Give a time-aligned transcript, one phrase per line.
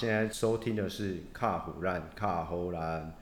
[0.00, 3.12] 现在收听的是卡虎兰卡侯兰。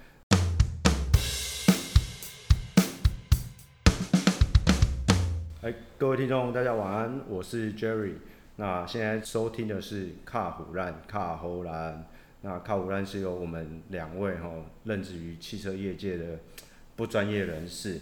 [5.63, 8.17] 哎，各位听众，大家晚安，我是 Jerry。
[8.57, 12.07] 那现在收听的是卡虎兰卡侯兰。
[12.43, 16.39] 那卡虎兰是由我们两位哈、哦，任职于汽车业界的
[16.95, 17.99] 不专业人士，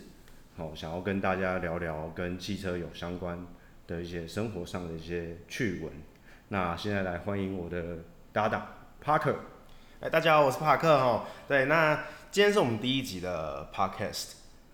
[0.57, 3.39] 好、哦，想要跟大家聊聊跟汽车有相关
[3.87, 5.93] 的一些生活上的一些趣闻。
[6.49, 7.99] 那现在来欢迎我的。
[8.35, 8.67] 搭档
[9.01, 9.33] 帕克，
[10.01, 11.25] 哎，大家好，我是帕克哈。
[11.47, 11.95] 对，那
[12.33, 14.33] 今天是我们第一集的 podcast。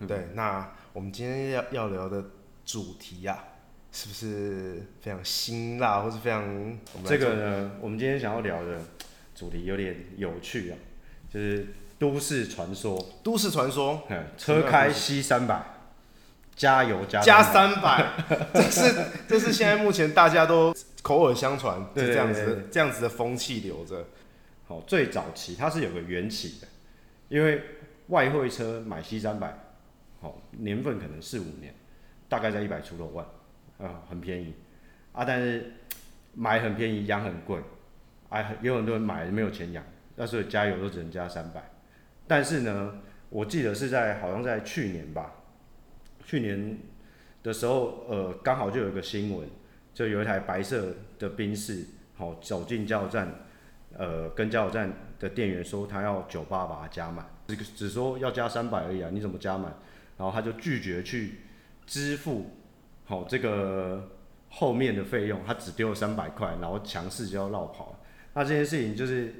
[0.08, 2.24] 对，嗯、那我们今天要要聊的
[2.64, 3.44] 主题呀、啊，
[3.92, 6.78] 是不是非常辛辣，或是非常？
[7.04, 8.78] 这个呢，我们今天想要聊的
[9.34, 10.78] 主题有点有趣啊，
[11.30, 11.66] 就是
[11.98, 12.98] 都市传说。
[13.22, 15.62] 都市传说，车开西三百，
[16.56, 18.06] 加油加加三百，
[18.54, 18.94] 这是
[19.28, 20.74] 这是现在目前大家都。
[21.02, 24.04] 口耳相传是这样子，对对对对，这样子的风气留着。
[24.66, 26.68] 好，最早期它是有个缘起的，
[27.28, 27.60] 因为
[28.06, 29.52] 外汇车买 C 三百，
[30.20, 31.74] 好，年份可能四五年，
[32.28, 33.26] 大概在一百出头万，
[33.78, 34.54] 啊，很便宜
[35.12, 35.24] 啊。
[35.24, 35.72] 但是
[36.34, 37.58] 买很便宜，养很贵，
[38.28, 39.84] 啊，有很多人买没有钱养，
[40.14, 41.68] 那所以加油都只能加三百。
[42.28, 45.32] 但是呢，我记得是在好像在去年吧，
[46.24, 46.78] 去年
[47.42, 49.48] 的时候，呃，刚好就有一个新闻。
[50.00, 51.84] 就有一台白色的宾士，
[52.16, 53.30] 好走进加油站，
[53.98, 59.74] 呃，跟加油站的店员说他要九八把它加满，只只说要加三百而已啊，你怎么加满？
[60.16, 61.40] 然后他就拒绝去
[61.86, 62.46] 支付，
[63.04, 64.08] 好这个
[64.48, 68.00] 后面的费用，他只丢了三百块，然后强势就要绕跑。
[68.32, 69.34] 那这件事情就是，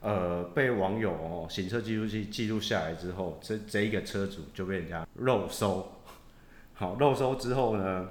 [0.00, 5.88] 呃，被网友哦行车记录器记录下来之后，这这一个车主就被人家肉收，
[6.74, 8.08] 好肉收之后呢？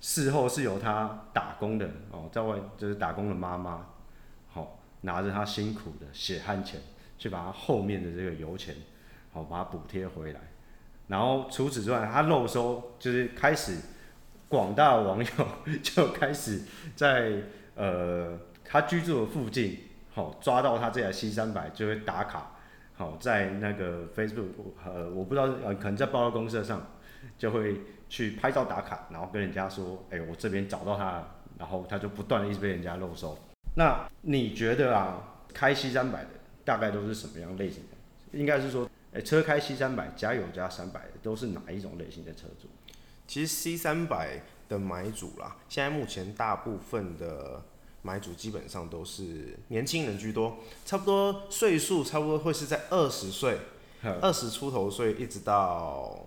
[0.00, 3.86] 事后是由他打工的哦，在外就是打工的妈妈，
[4.48, 6.80] 好拿着他辛苦的血汗钱
[7.18, 8.74] 去把他后面的这个油钱，
[9.30, 10.40] 好把它补贴回来。
[11.06, 13.76] 然后除此之外，他漏收就是开始
[14.48, 15.30] 广大网友
[15.82, 16.62] 就开始
[16.96, 17.34] 在
[17.74, 19.80] 呃他居住的附近，
[20.14, 22.52] 好抓到他这台 C 三百就会打卡，
[22.94, 24.46] 好在那个 Facebook
[24.82, 26.86] 呃我不知道呃可能在报到公社上
[27.36, 27.78] 就会。
[28.10, 33.38] 去拍照打卡，然后跟人家说：“哎、欸，我这边找到他了。”然后他就不断的一直被人家漏收。
[33.76, 36.30] 那你觉得啊，开 C 三百的
[36.64, 38.38] 大概都是什么样类型的？
[38.38, 42.66] 应该是说，哎、欸，车开 C 三百，加油加三百的都是哪一种类型的车主？
[43.28, 47.62] 其实 C 三百的买主啦，现在目前大部分的
[48.02, 53.58] 买主基本上都是年轻人居多，差不多岁数差不多会是在二十岁，
[54.20, 56.24] 二十出头岁一直到。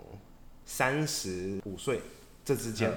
[0.65, 2.01] 三十五岁
[2.45, 2.91] 这之间，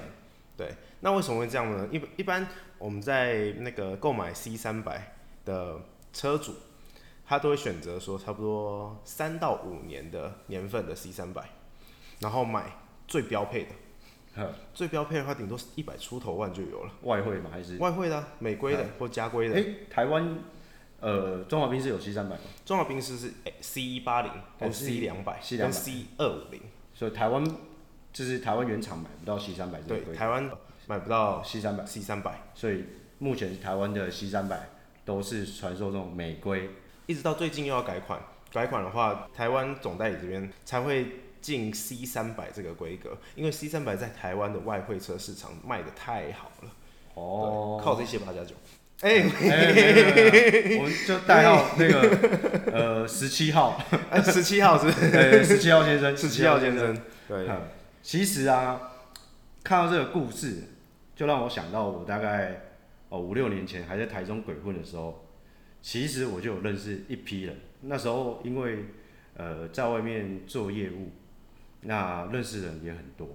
[0.55, 1.87] 对，那为什么会这样呢？
[1.91, 2.47] 一一般
[2.77, 5.79] 我们在那个购买 C 三百的
[6.13, 6.55] 车主，
[7.25, 11.49] 他都会选择说差不多三到五年的年份的 C 三百，
[12.19, 12.77] 然后买
[13.07, 13.67] 最标配
[14.35, 16.91] 的，最标配的话顶多一百出头万就有了。
[17.03, 17.49] 外汇吗？
[17.51, 19.55] 还是外汇的、啊、美规的或加规的？
[19.55, 20.39] 哎、欸，台湾
[20.99, 22.41] 呃，中华宾士有 C 三百吗？
[22.65, 26.61] 中华宾士是 C 一八零或 C 两百跟 C 二五零。
[26.97, 27.45] 所以台湾
[28.11, 30.49] 就是台湾原厂买不到 C 三百这个规格，对，台湾
[30.87, 32.85] 买不到 C 三百，C 三百，所以
[33.19, 34.67] 目前台湾的 C 三百
[35.05, 36.71] 都是传说中美规，
[37.05, 38.19] 一直到最近又要改款，
[38.51, 46.71] 改款的话，台湾总代理这边才会进 C 三百这个规格，因为 C 三百在台湾的外汇车市场卖的太好了，
[47.13, 48.55] 哦，靠这些八加九，
[49.01, 49.21] 哎、
[50.79, 53.79] 我们就代号那个呃十七号，
[54.23, 56.99] 十七号是，对十七号先生，十七号先生。
[57.27, 57.47] 对，
[58.01, 58.81] 其实啊，
[59.63, 60.63] 看到这个故事，
[61.15, 62.69] 就让我想到我大概
[63.09, 65.27] 哦五六年前还在台中鬼混的时候，
[65.79, 67.55] 其实我就有认识一批人。
[67.81, 68.85] 那时候因为
[69.35, 71.11] 呃在外面做业务，
[71.81, 73.29] 那认识的人也很多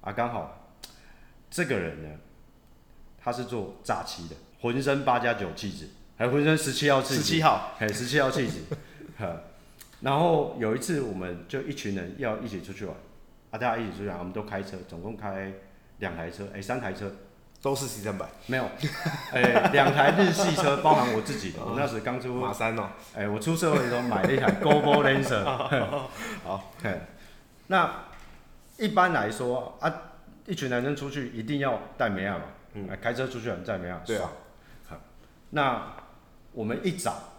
[0.00, 0.10] 啊。
[0.12, 0.74] 刚好
[1.50, 2.08] 这个人呢，
[3.22, 8.60] 他是做诈欺的，浑身八加九气质，还浑身十七号气质，十七号，还十七号气质，
[9.18, 9.36] 哈。
[10.00, 12.96] 然后有一次，我们就一群人要一起出去玩，
[13.50, 15.52] 啊，大家一起出去玩，我们都开车，总共开
[15.98, 17.12] 两台车，哎，三台车，
[17.60, 18.68] 都是 C 三百，没有，
[19.32, 25.44] 哎，两台日系车，包含我自己的，我那时刚出马三哦，哎，我出社会的时候买了一台 Gobo Lancer，
[26.42, 26.72] 好，
[27.68, 28.04] 那
[28.78, 29.92] 一般来说啊，
[30.46, 32.44] 一群男生出去一定要带美亚嘛，
[32.74, 34.32] 嗯，开车出去玩带妹啊，对啊，好，
[35.52, 35.94] 那
[36.52, 37.30] 我们一早。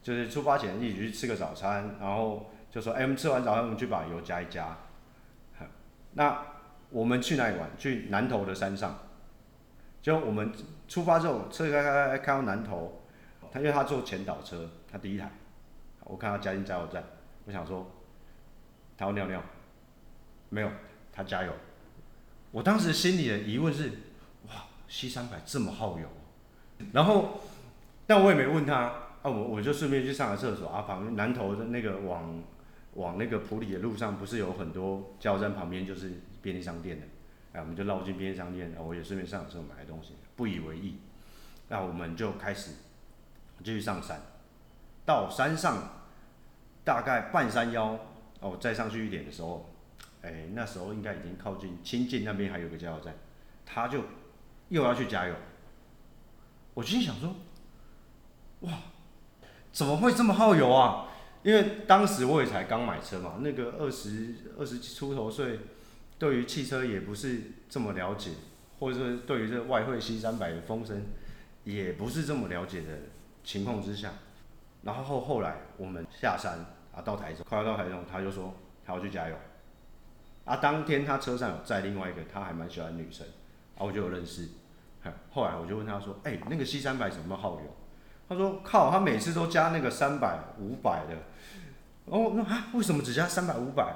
[0.00, 4.78] 就是出发前一起去吃个早餐，然后就说：“哎、我们吃完早餐，我们去把油加一加。”
[6.14, 6.46] 那
[6.88, 7.68] 我们去哪里玩？
[7.76, 9.00] 去南投的山上。
[10.00, 10.50] 就我们
[10.86, 13.02] 出发之后，车开开开开到南投，
[13.52, 15.30] 他因为他坐前导车，他第一台，
[16.04, 17.04] 我看他加进加油站，
[17.44, 17.90] 我想说
[18.96, 19.42] 他要尿尿，
[20.48, 20.70] 没有，
[21.12, 21.52] 他加油。
[22.50, 23.90] 我当时心里的疑问是，
[24.46, 24.54] 哇
[24.88, 26.08] ，C 三百这么耗油，
[26.92, 27.40] 然后
[28.08, 28.74] 但我也没问他，
[29.20, 32.42] 啊我我就顺便去上个厕所啊，旁边南头的那个往
[32.94, 37.06] 往那个普里的路上，不是有很多加油站旁边就是便利商店的，
[37.52, 40.96] 哎，我们就绕进便利商店，我也顺便上厕所买东西，不以为意。
[41.68, 42.70] 那我们就开始
[43.62, 44.22] 继续上山，
[45.04, 45.76] 到山上
[46.82, 48.00] 大概半山腰
[48.40, 49.68] 哦，再上去一点的时候，
[50.22, 53.14] 哎、那时候应该已经靠近清境那边还有个加油站，
[53.66, 54.00] 他就
[54.70, 55.34] 又要去加油。
[56.72, 57.34] 我心想说，
[58.60, 58.72] 哇，
[59.72, 61.06] 怎么会这么耗油啊？
[61.42, 65.60] 因为当时我也才刚买车嘛，那个二十二十出头岁，
[66.18, 68.32] 对于汽车也不是这么了解，
[68.78, 71.04] 或者说对于这外汇 C 三百的风声。
[71.64, 72.88] 也不是这么了解的
[73.44, 74.10] 情况之下，
[74.84, 76.64] 然后后来我们下山
[76.94, 78.54] 啊，到台中，快要到台中，他就说
[78.86, 79.36] 他要去加油。
[80.46, 83.26] 啊，当天他车上有载另外一个，他还蛮喜欢女生，
[83.76, 84.48] 啊，我就有认识。
[85.30, 87.76] 后来我就问他说，哎、那个 C 三百怎么耗油？
[88.28, 91.16] 他说靠，他每次都加那个三百、五百的。
[92.04, 93.94] 哦，那啊，为什么只加三百、五百？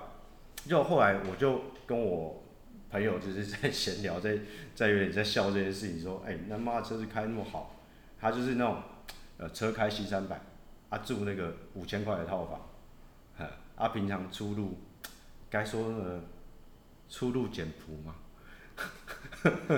[0.67, 2.39] 就后来我就跟我。
[2.93, 4.39] 朋友就是在闲聊，在
[4.75, 7.75] 在有点在笑这件事情，说，哎、那妈车子开那么好，
[8.21, 8.83] 他就是那种，
[9.39, 10.39] 呃，车开 C 三百，
[10.91, 14.79] 啊住那个五千块的套房，啊平常出入，
[15.49, 16.21] 该说的
[17.09, 18.17] 出入简朴嘛，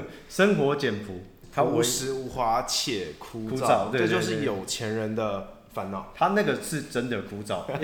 [0.29, 1.23] 生活简朴，
[1.55, 5.49] 他无时无华且枯燥，枯燥对对对对，这就是有钱人的。
[5.75, 7.67] 烦恼，他那个是真的枯燥，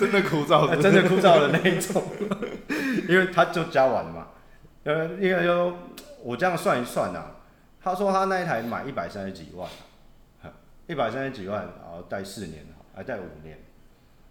[0.00, 2.02] 真的枯燥是不是， 真的枯燥的那一种，
[3.06, 4.28] 因为他就加完了嘛，
[4.84, 5.74] 呃，因为就
[6.22, 7.36] 我这样算一算啊，
[7.82, 9.68] 他说他那一台买一百三十几万，
[10.86, 12.64] 一百三十几万，然后贷四年，
[12.94, 13.62] 还贷五年，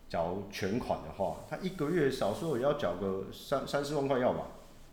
[0.10, 4.46] 缴全款的话，他一个月少说也要缴个三三四万块要吧？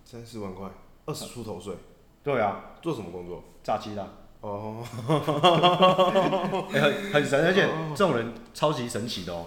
[0.05, 0.69] 三四万块，
[1.07, 1.75] 二十出头岁，
[2.23, 3.43] 对啊，做什么工作？
[3.63, 4.07] 诈欺的。
[4.41, 6.73] 哦、oh.
[6.73, 9.47] 欸，很很神，而且这种人超级神奇的哦。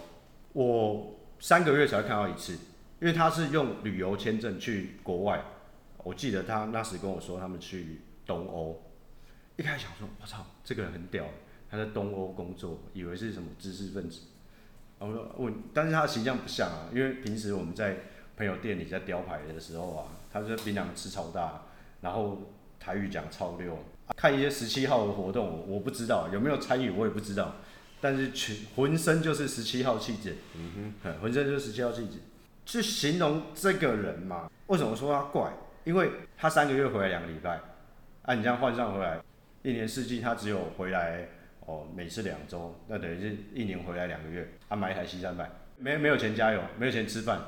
[0.54, 2.54] 我三个月才会看到一次，
[3.00, 5.44] 因为他是用旅游签证去国外。
[6.04, 8.84] 我记得他那时跟我说，他们去东欧。
[9.56, 11.26] 一开始想说，我操，这个人很屌，
[11.72, 14.22] 他在东欧工作，以为是什么知识分子。
[15.00, 17.98] 然后说问，但是他的形象不像啊，因为平时我们在
[18.38, 21.64] 朋友店里在雕牌的时候啊，他是槟榔吃超大，
[22.02, 22.42] 然后
[22.84, 23.78] 台语讲超溜。
[24.18, 27.56] 看一些十七号的活动，我不知道有没有参与，我也不知道。
[28.02, 32.20] 但是全浑身就是十七号气质，嗯哼，浑身就是十七号气质。
[32.66, 34.50] 去形容这个人嘛？
[34.68, 35.52] 为什么说他怪？
[35.86, 37.60] 因为他三个月回来两个礼拜，
[38.24, 39.22] 啊，你这样换算回来，
[39.62, 41.28] 一年四季他只有回来
[41.62, 44.54] 哦，每次两周，那等于是一年回来两个月。
[44.70, 47.40] 他买一台 C 三百，没没有钱加油，没有钱吃饭。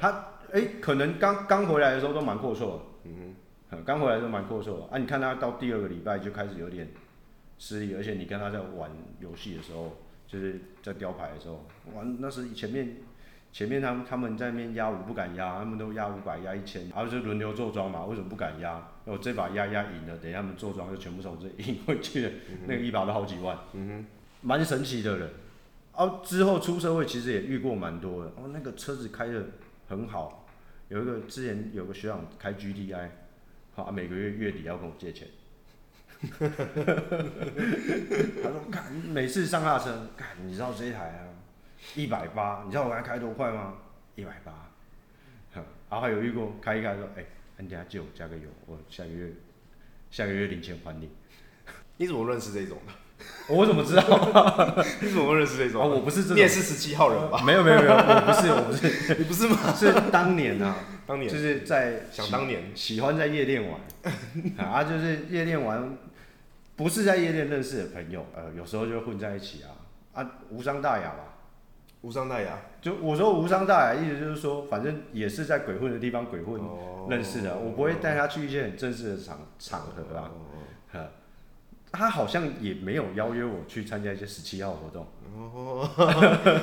[0.00, 0.08] 他
[0.52, 3.34] 哎、欸，可能刚刚回来的时候都蛮阔绰的，嗯哼。
[3.84, 4.98] 刚回来就蛮阔绰啊！
[4.98, 6.88] 你看他到第二个礼拜就开始有点
[7.58, 8.90] 失利，而且你跟他在玩
[9.20, 9.96] 游戏的时候，
[10.26, 11.64] 就是在雕牌的时候，
[11.94, 12.96] 玩那是前面
[13.52, 18.88] 前面他们他们在那边压五不敢压，他们都压五百压一千，然后就轮流坐庄嘛，为什么不敢压？
[19.04, 24.06] 我这把压压赢了，等一下他们坐庄就全部从这赢回去了，嗯、那个一把都好几万，嗯哼，
[24.42, 25.30] 蛮神奇的人。
[25.92, 29.44] 啊，之后出社会其实也遇过蛮多的，哦，那个车子开的
[29.88, 30.46] 很好，
[30.88, 33.08] 有一个之前有个学长开 GTI。
[33.82, 35.26] 好，每个月月底要跟我借钱。
[36.20, 36.36] 他
[38.50, 41.24] 说：“看，每次上下车，看，你知道这一台啊，
[41.94, 43.78] 一百八，你知道我刚才开多快吗？
[44.16, 44.52] 一百八。
[45.54, 45.64] 然
[45.98, 47.24] 后还有遇过开一开说，哎、
[47.56, 49.32] 你等下借我加个油，我下个月
[50.10, 51.08] 下个月零钱还你。
[51.96, 52.92] 你怎么认识这种的？
[53.48, 54.02] 我怎么知道？
[55.00, 55.88] 你怎么认识这种？
[55.90, 57.42] 我不是这种，你也是十七号人吧？
[57.44, 59.56] 没有没有没有，我不是我不是， 你不是吗？
[59.76, 60.76] 是当年啊。”
[61.10, 63.80] 当年就是在想当年喜欢在夜店玩
[64.64, 65.98] 啊，就是夜店玩，
[66.76, 69.74] 不是在夜店认识的朋友，呃，有时候就混在一起啊，
[70.14, 71.34] 啊，无伤大雅吧，
[72.02, 72.60] 无伤大雅。
[72.80, 76.60] 就我说无伤大雅，意思就是说，反正也是在鬼混的地方鬼混
[77.08, 80.30] 认识的，我不会带他去一些很正式的场场合啊。
[81.92, 85.06] 他好像也没有邀约我去参加一些十七号活动。
[85.32, 85.88] 哦，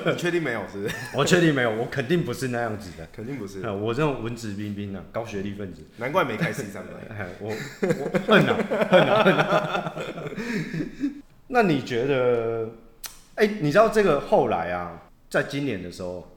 [0.11, 0.61] 你确定没有？
[0.67, 0.95] 是不是？
[1.15, 3.61] 我确定没有，我肯定不是那样子的，肯定不是。
[3.69, 7.27] 我这种文质彬彬的高学历分子，难怪没开 C 三百。
[7.39, 7.49] 我
[7.81, 8.57] 我恨啊
[8.89, 9.93] 恨啊恨啊！
[11.47, 12.69] 那你觉得？
[13.61, 16.27] 你知道这个后来啊，在今年的时候，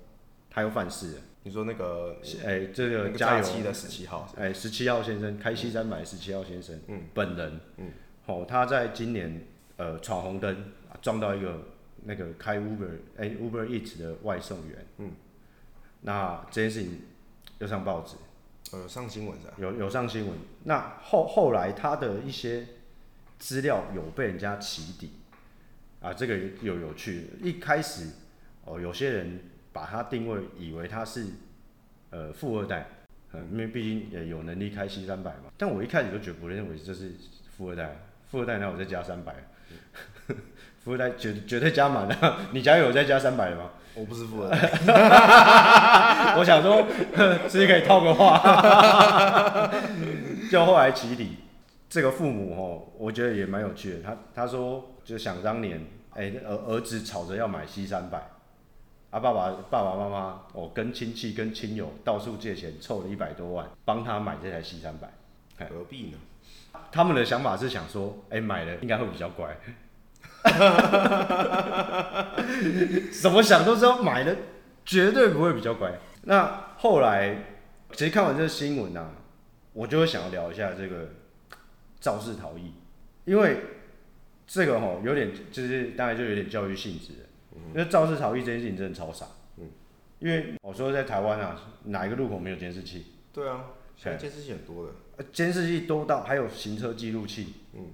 [0.50, 1.18] 他又犯事了。
[1.42, 2.16] 你说那个？
[2.44, 7.90] 哎、欸，这个加油期的十七号，哎，十七号先生开西三百，十七号先生，嗯，本人，嗯。
[8.30, 9.44] 哦，他在今年
[9.76, 10.56] 呃闯红灯，
[11.02, 11.66] 撞到一个
[12.04, 14.86] 那个开 Uber 哎、欸、Uber Eats 的外送员。
[14.98, 15.10] 嗯。
[16.02, 17.00] 那这件事情
[17.58, 18.14] 又上报纸。
[18.72, 19.52] 呃上新闻的。
[19.56, 20.38] 有有上新闻。
[20.62, 22.64] 那后后来他的一些
[23.40, 25.10] 资料有被人家起底。
[26.00, 27.30] 啊，这个有有趣。
[27.42, 28.10] 一开始
[28.64, 29.40] 哦，有些人
[29.72, 31.26] 把他定位以为他是
[32.10, 32.86] 呃富二代。
[33.32, 37.14] 嗯，因为毕竟也有能力开 C 三百嘛，但我一开始就绝不认为这是
[37.56, 37.96] 富二代，
[38.30, 39.34] 富二代那我再加三百，
[40.84, 43.70] 富二代绝绝对加满了， 你家有再加三百吗？
[43.94, 44.56] 我不是富二代，
[46.38, 46.86] 我想说，
[47.48, 49.70] 直接可以套个话，
[50.50, 51.38] 就后来起底，
[51.88, 55.84] 这个父母哦，我觉得也蛮有趣的，他他说就想当年，
[56.14, 58.22] 哎、欸，儿儿子吵着要买 C 三百。
[59.10, 65.08] 啊，爸爸、爸爸妈妈，哦，跟亲戚、跟亲友到处借钱，凑了一百多万，帮他买这台 C 三百。
[65.68, 66.18] 何必呢？
[66.92, 69.56] 他们的想法是想说，哎、欸，买了应该会比较乖。
[73.20, 74.34] 怎么想都知道买了
[74.84, 75.92] 绝对不会比较乖。
[76.22, 77.36] 那后来，
[77.92, 79.10] 其实看完这个新闻啊，
[79.72, 81.10] 我就会想要聊一下这个
[82.00, 82.72] 肇事逃逸，
[83.24, 83.58] 因为
[84.46, 87.18] 这个吼有点，就是当然就有点教育性质的。
[87.74, 89.26] 因为肇事逃逸这件事情真的超傻，
[89.58, 89.68] 嗯，
[90.18, 93.06] 因为我说在台湾啊，哪一个路口没有监视器？
[93.32, 93.64] 对啊，
[94.02, 97.92] 现在监视器很多的，监视器多到还有行车记录器，嗯，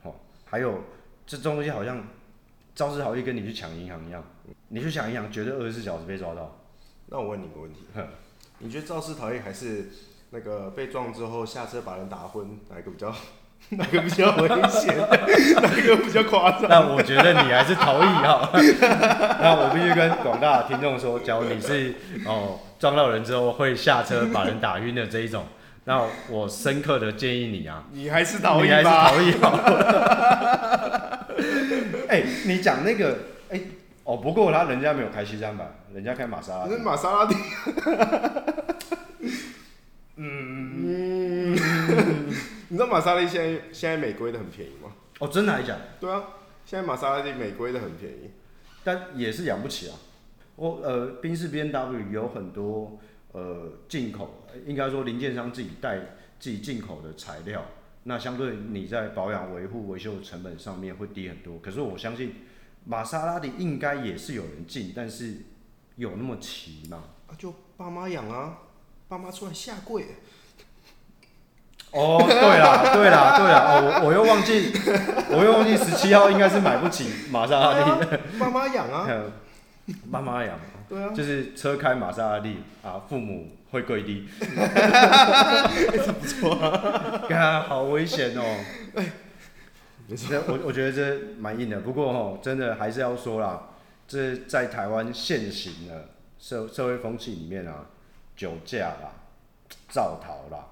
[0.00, 0.84] 好、哦，还有
[1.26, 2.06] 这东西好像
[2.76, 4.22] 肇事逃逸跟你去抢银行一样，
[4.68, 6.60] 你去抢银行绝对二十四小时被抓到。
[7.06, 7.80] 那我问你个问题，
[8.60, 9.88] 你觉得肇事逃逸还是
[10.30, 13.12] 那个被撞之后下车把人打昏，哪一个比较？
[13.76, 14.96] 哪个比较危险？
[14.96, 16.70] 哪个比较夸张？
[16.70, 18.48] 那我觉得你还是逃逸哈。
[19.42, 25.44] 那我必须跟广大听众说，假如你是哦撞到人之后会下车把人打晕的这一种，
[25.84, 28.74] 那我深刻的建议你啊，你还是逃逸吧。
[28.74, 29.50] 你还是逃逸好。
[32.08, 33.18] 哎、欸，你讲那个
[33.50, 33.66] 哎、欸、
[34.04, 37.36] 哦，不过他人家没有开 C 三百，人家开玛莎拉玛莎拉蒂。
[40.16, 41.54] 嗯。
[42.70, 44.92] 你知道玛莎拉蒂现在现在美规的很便宜吗？
[45.20, 45.82] 哦，真的还假的？
[45.98, 46.22] 对啊，
[46.66, 48.30] 现在玛莎拉蒂美规的很便宜，
[48.84, 49.96] 但也是养不起啊。
[50.56, 52.98] 我呃，宾士 B N W 有很多
[53.32, 55.98] 呃进口，应该说零件商自己带
[56.38, 57.64] 自己进口的材料，
[58.02, 61.58] 那相对你在保养维护维修的成本上面会低很多。
[61.60, 62.34] 可是我相信
[62.84, 65.36] 玛莎拉蒂应该也是有人进，但是
[65.96, 67.04] 有那么齐吗？
[67.28, 68.58] 啊，就爸妈养啊，
[69.08, 70.04] 爸妈出来下跪。
[71.90, 74.72] 哦，对啦，对啦，对啦，哦，我我又忘记，
[75.30, 79.08] 我又忘记十七号应该是买不起玛莎拉蒂的，爸妈养啊，
[80.10, 88.42] 妈妈养， 对啊，就是车开玛莎拉蒂啊，父母会跪地， 这不错啊， 啊，好危险哦，
[88.94, 89.10] 哎，
[90.46, 93.62] 我我觉得这蛮硬的，不过哦，真的还是要说啦，
[94.06, 97.86] 这在台湾现行的社社会风气里面啊，
[98.36, 99.10] 酒驾啦，
[99.88, 100.66] 肇逃啦。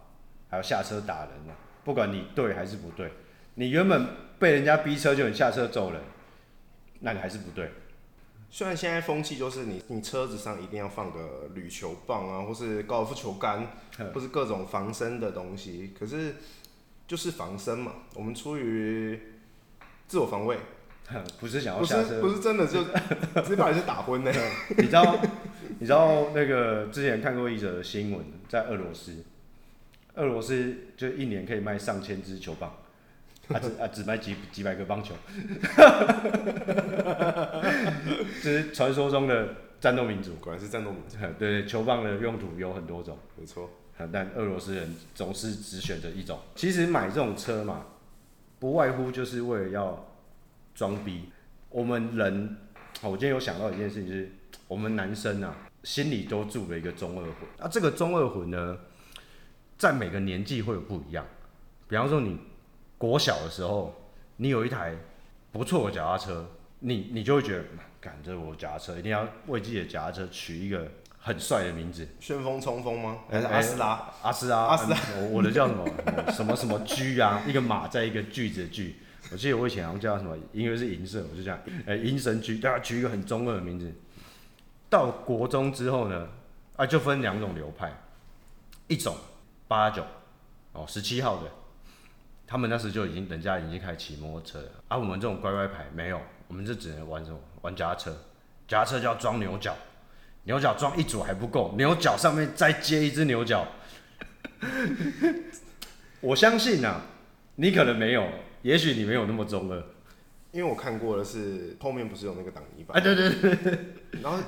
[0.49, 3.11] 还有下车打人了，不管你对还是不对，
[3.55, 4.07] 你原本
[4.39, 6.01] 被人家逼车就你下车揍人，
[7.01, 7.71] 那你还是不对。
[8.49, 13.67] 虽然现在风气就是你你车子上一定要放个铝球棒啊，或是高尔夫球杆，
[14.15, 16.37] 或是各种防身的东西，可是
[17.09, 19.21] 就是防身嘛，我们出于
[20.07, 20.59] 自我防卫，
[21.41, 22.85] 不是想要下车，不是，不是真的就
[23.43, 24.33] 直接把人打昏呢。
[24.77, 25.19] 你知道
[25.81, 29.25] 你知道那个之前看过一则新闻，在俄罗斯。
[30.17, 32.71] 俄罗斯就一年可以卖上千支球棒，
[33.49, 35.15] 啊只啊只卖几几百个棒球，
[38.43, 41.17] 这是传说中的战斗民族，果然是战斗民族。
[41.39, 43.71] 对 对，球棒的用途有很多种，没错。
[44.13, 46.39] 但俄罗斯人总是只选择一种。
[46.55, 47.87] 其实买这种车嘛，
[48.59, 50.07] 不外乎就是为了要
[50.75, 51.31] 装逼。
[51.71, 52.57] 我们人，
[53.03, 54.31] 我今天有想到一件事情，就是
[54.69, 57.33] 我们男生啊，心里都住了一个中二魂。
[57.59, 58.79] 啊，这个中二魂呢？
[59.79, 61.25] 在每个年纪会有不一样，
[61.89, 62.39] 比方说你
[62.97, 63.95] 国小的时候，
[64.37, 64.95] 你有一台
[65.53, 66.49] 不错的脚踏车，
[66.81, 67.65] 你你就会觉得，
[68.01, 73.19] 赶着我脚踏车一定要为自己的脚踏车取一个很帅的名字，旋风冲锋吗？
[73.31, 74.13] 还是阿斯拉？
[74.23, 74.59] 阿斯拉？
[74.59, 74.99] 阿斯拉？
[75.19, 75.87] 我我的叫什么？
[76.33, 77.43] 什么什么駒啊？
[77.47, 78.97] 一个马在一个句子的句，
[79.31, 83.93] 我记得我以前好像叫什么，因为是银色，我就这样，呃，银神駒，大家取一个很中二的名字。
[84.89, 86.29] 到国中之后呢，
[86.77, 87.93] 啊，就分两种流派，
[88.89, 89.15] 一种。
[89.69, 90.05] 八九
[90.73, 91.51] 哦，十七号的，
[92.47, 98.17] 他们那时就已经人家已经开始骑摩托车了，而、啊、我们这种乖乖牌没有，我们就只能玩什么玩夹车，
[98.69, 99.75] 夹车就要装牛角，
[100.45, 103.67] 牛角装一组还不够，牛角上面再接一只牛角。
[106.21, 107.03] 我相信啊，
[107.57, 108.27] 你可能没有，
[108.63, 109.83] 也许你没有那么中二。
[110.53, 112.97] 因为我看过的是后面不是有那个挡泥板？
[112.97, 113.79] 啊，对对对对。
[114.23, 114.39] 然后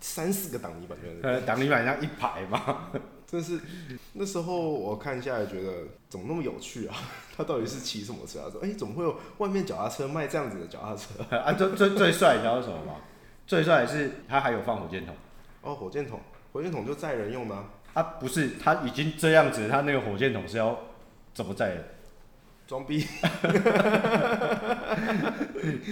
[0.00, 2.90] 三四个挡泥板，呃，挡泥板像一排嘛。
[3.30, 3.60] 真是
[4.14, 5.72] 那时候我看下来觉得
[6.08, 6.96] 怎么那么有趣啊？
[7.36, 8.40] 他到底是骑什么车？
[8.40, 12.96] 啊说：“哎、欸，怎么会有外面脚踏车卖这样子的脚踏车？” 啊，最最最帅，你知道是什么吗？
[13.46, 15.14] 最帅是他还有放火箭筒。
[15.62, 16.18] 哦，火箭筒，
[16.52, 17.64] 火箭筒就载人用的啊？
[17.94, 20.76] 啊，不是，他已经这样子，他那个火箭筒是要
[21.32, 21.84] 怎么载人？
[22.66, 23.06] 装逼。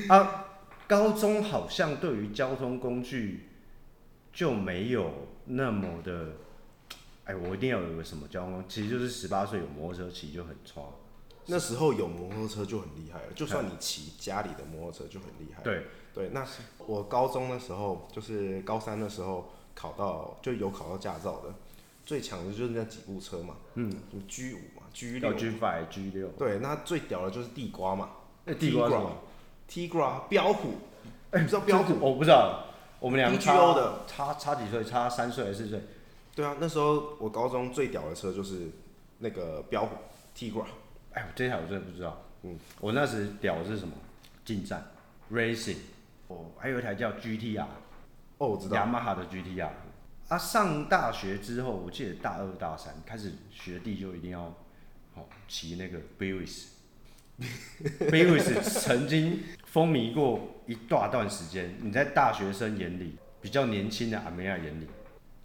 [0.09, 0.45] 啊，
[0.88, 3.48] 高中好像对于交通工具
[4.38, 5.11] 就没有
[5.47, 6.28] 那么的。
[7.25, 10.87] 哎，我一定要有个什么交通，其实就是十八岁有摩托车骑就很闯。
[11.47, 15.61] 那时候有摩托车就很厉害了，就算你骑家里的摩托车就很厉害。
[15.64, 16.47] 对对，那
[16.87, 21.52] 我高中的时候，就是高三的时候考到就有考到驾照的，
[22.07, 26.28] 最强的就是那几部车嘛，嗯，什么 G 五嘛，G 六，G five G 六。
[26.38, 28.11] 对，那最屌的就是地瓜嘛，
[28.45, 29.16] 那地瓜什么
[29.68, 30.75] ？Tigra 飙虎，
[31.33, 31.97] 哎，你知道标虎？
[32.00, 32.67] 我不知道，
[33.00, 34.83] 我们两个差的差差几岁？
[34.83, 35.81] 差三岁还是四岁？
[36.35, 38.71] 对啊，那时候我高中最屌的车就是
[39.19, 39.97] 那个标虎
[40.37, 40.64] Tigra。
[41.12, 42.25] 哎，我这台我真的不知道。
[42.43, 43.95] 嗯，我那时屌的是什么？
[44.45, 44.90] 进站
[45.33, 45.78] Racing。
[46.28, 47.67] 哦，还有一台叫 GTR。
[48.38, 48.76] 哦，我知道。
[48.76, 49.71] 雅马哈的 GTR。
[50.28, 54.43] 啊，上大学之后，我记得大二大三开始学弟就一定要，
[55.14, 56.67] 哦，骑那个 Beres。
[58.11, 61.76] Beres 曾经风靡过一大段时间。
[61.80, 64.87] 你在大学生眼里，比较年轻的阿梅亚眼里。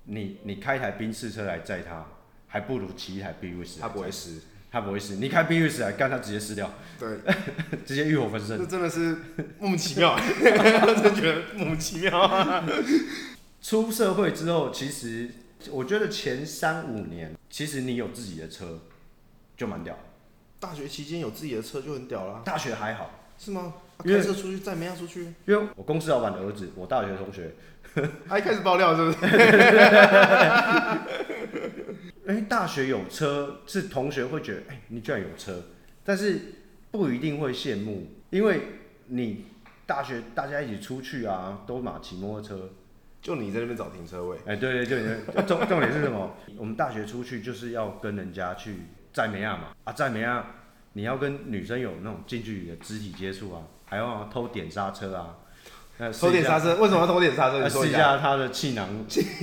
[0.05, 2.05] 你你开一台宾士车来载他，
[2.47, 3.79] 还不如骑一台 BWS。
[3.79, 5.15] 他不会死，他不会死。
[5.15, 6.73] 你开 BWS 来干，他直接湿掉。
[7.00, 7.19] 对，
[7.85, 8.57] 直接欲火焚身。
[8.57, 9.17] 这真的是
[9.59, 12.63] 莫名其妙， 真觉得莫名其妙。
[13.62, 15.29] 出社会之后，其实
[15.71, 18.81] 我觉得前三五年，其实你有自己的车
[19.55, 19.97] 就蛮屌。
[20.63, 22.41] 大学期间有自己的车就很屌了。
[22.46, 23.12] 大学还好。
[23.38, 23.74] 是吗？
[23.98, 25.24] 开车出去再没要出去？
[25.46, 27.51] 因为我公司老板的儿子，我大学同学。
[28.25, 29.17] 他 一开始爆料是不是？
[32.26, 35.62] 哎，大学有车是同学会觉得，哎、欸，你居然有车，
[36.06, 36.39] 但是
[36.91, 38.62] 不一定会羡慕，因为
[39.08, 39.45] 你
[39.86, 42.69] 大学大家一起出去啊，都嘛骑摩托车，
[43.21, 44.38] 就你在那边找停车位。
[44.45, 46.36] 哎、欸，对对对，重重点是什么？
[46.58, 48.78] 我们大学出去就是要跟人家去
[49.13, 50.45] 载妹啊嘛，啊载妹啊，
[50.93, 55.36] 你要跟女生有那种近距离的肢体接触啊，还要偷点刹车啊。
[56.19, 56.76] 偷点刹车？
[56.78, 57.69] 为什么要偷点刹车？
[57.69, 58.88] 试一下它的气囊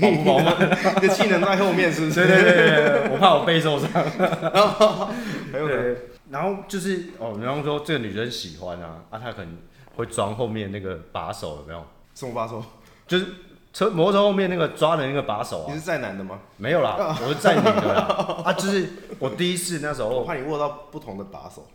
[0.02, 0.56] 饱不饱满？
[1.00, 2.26] 你 的气囊在后面是不是？
[2.26, 3.88] 对对对对，我怕我背受伤。
[5.52, 5.96] 对，
[6.28, 9.56] 然后就是哦，比方说这个女生喜欢啊，啊，她可能
[9.94, 11.86] 会装后面那个把手，有没有？
[12.14, 12.62] 什么把手？
[13.06, 13.26] 就是
[13.72, 15.66] 车摩托车后面那个抓的那个把手啊。
[15.68, 16.40] 你是载男的吗？
[16.56, 18.42] 没有啦，我是载女的啦。
[18.44, 21.66] 啊，就是我第一次那时候，我怕你握到不同的把手。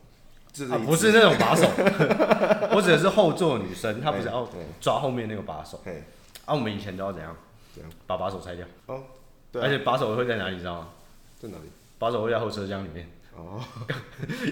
[0.72, 1.68] 啊，不是那种把手，
[2.76, 4.48] 我指的是后座女生，她不是要
[4.80, 5.82] 抓后面那个把手。
[6.46, 7.36] 啊，我们以前都要怎样？
[7.74, 7.92] 怎样？
[8.08, 8.66] 把把手拆掉。
[8.86, 9.02] 哦，
[9.52, 9.62] 对。
[9.62, 10.88] 而且把手会在哪里，你知道吗？
[11.40, 11.70] 在哪里？
[12.00, 13.10] 把手会在后车厢里面。
[13.36, 13.62] 哦。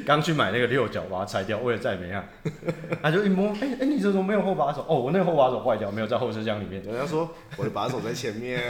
[0.06, 2.24] 刚去买那个六角，把它拆掉，为了再没啊。
[3.02, 4.86] 他就一摸，哎哎，你这怎么没有后把手？
[4.88, 6.82] 哦，我那个后把手坏掉，没有在后车厢里面。
[6.84, 8.62] 人家说我的把手在前面。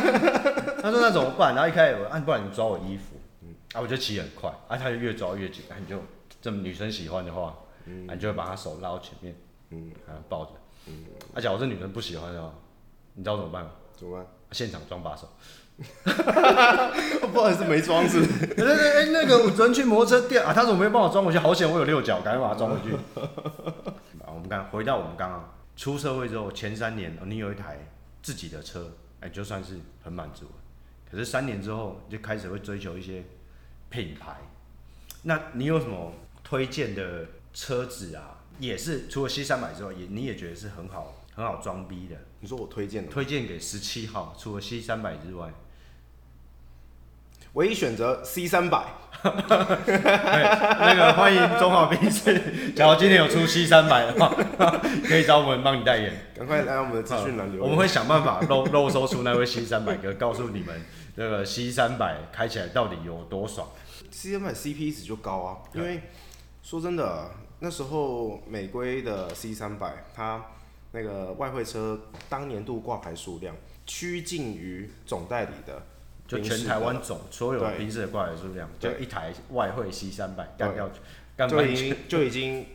[0.82, 1.54] 他说那怎么办？
[1.54, 3.16] 然后一开始我，啊，不然你抓我衣服。
[3.42, 3.54] 嗯。
[3.72, 6.00] 啊，我就骑很快，啊，他就越抓越紧，啊，你就。
[6.42, 9.34] 这么女生喜欢的话，嗯，你就会把她手拉到前面，
[9.70, 10.50] 嗯，然后抱着，
[10.88, 12.52] 嗯，而且我是女生不喜欢的话，
[13.14, 13.70] 你知道怎么办吗？
[13.96, 14.26] 怎么办？
[14.52, 15.26] 现场装把手，
[17.32, 18.46] 不好意思，没装是不是？
[18.46, 21.38] 对对对，哎，那个我昨天去摩托车店啊，他怎么没帮我装回去？
[21.38, 22.94] 好险我有六角，赶快把它装回去。
[24.24, 27.78] 啊我们刚回到我们刚刚出社会之后前三年，你有一台
[28.22, 30.52] 自己的车，哎，就算是很满足了。
[31.10, 33.24] 可是三年之后，就开始会追求一些
[33.90, 34.36] 品牌。
[35.22, 36.12] 那你有什么？
[36.46, 42.16] 推荐的车子啊，也是除了 C 三百之外，也你也觉得是很好很好装逼的。
[42.40, 43.10] 你说我推荐的？
[43.10, 45.50] 推荐给十七号，除了 C 三百之外，
[47.54, 48.84] 唯一选择 C 三百。
[49.22, 52.38] 那个欢迎中华冰室，
[52.76, 54.28] 假如今天有出 C 三百的话，
[55.08, 56.12] 可以找我们帮你代言。
[56.36, 60.78] 赶快来我们的资讯栏留言，我们会想办法漏漏搜出那位 C 三百哥，告诉你们
[61.14, 63.66] 那个 C 三百开起来到底有多爽。
[64.10, 66.02] C 三百 CP 值就高啊，因为。
[66.62, 70.42] 说真的，那时候美规的 C 三百，它
[70.92, 75.82] 那个外汇车当年度挂牌数量趋近于总代理的，
[76.26, 82.66] 就全台湾总所有宾士的挂牌数量，就一台外汇 C 三百干掉，就已经就已经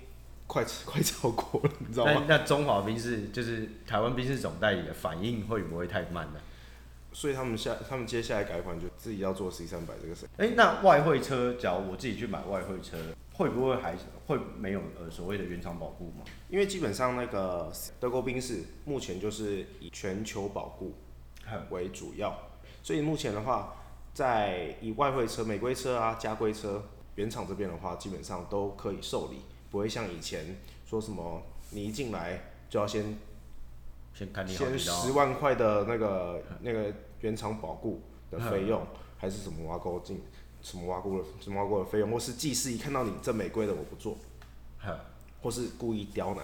[0.48, 2.26] 快 快超过了，你知道吗？
[2.28, 6.40] 那中华宾士就是台湾宾士总代理的反应会不会太慢呢？
[7.12, 10.28] 所以他们下他们接下来改款就自己要做 C 三百这个事。
[10.38, 12.98] 哎，那外汇车，假如我自己去买外汇车。
[13.40, 13.96] 会不会还
[14.28, 16.26] 会没有呃所谓的原厂保固吗？
[16.50, 20.94] 因为基本上那个德国宾士目前就是以全球保固
[21.70, 22.38] 为主要，
[22.84, 23.76] 所以目前的话，
[24.14, 26.84] 在以外汇车、美规车啊、家规车
[27.16, 33.18] 原厂这边的话，基本上都可以受理，不会像以前说什么你一进来就要先
[34.14, 38.86] 先看你先十万块的那个那个原厂保固的费用，
[39.18, 40.22] 还是什么挖沟进。
[40.62, 44.18] 什么挖沟的什么挖沟的费用，或是技师一看到你这美规的我不做，
[45.42, 46.44] 或是故意刁难。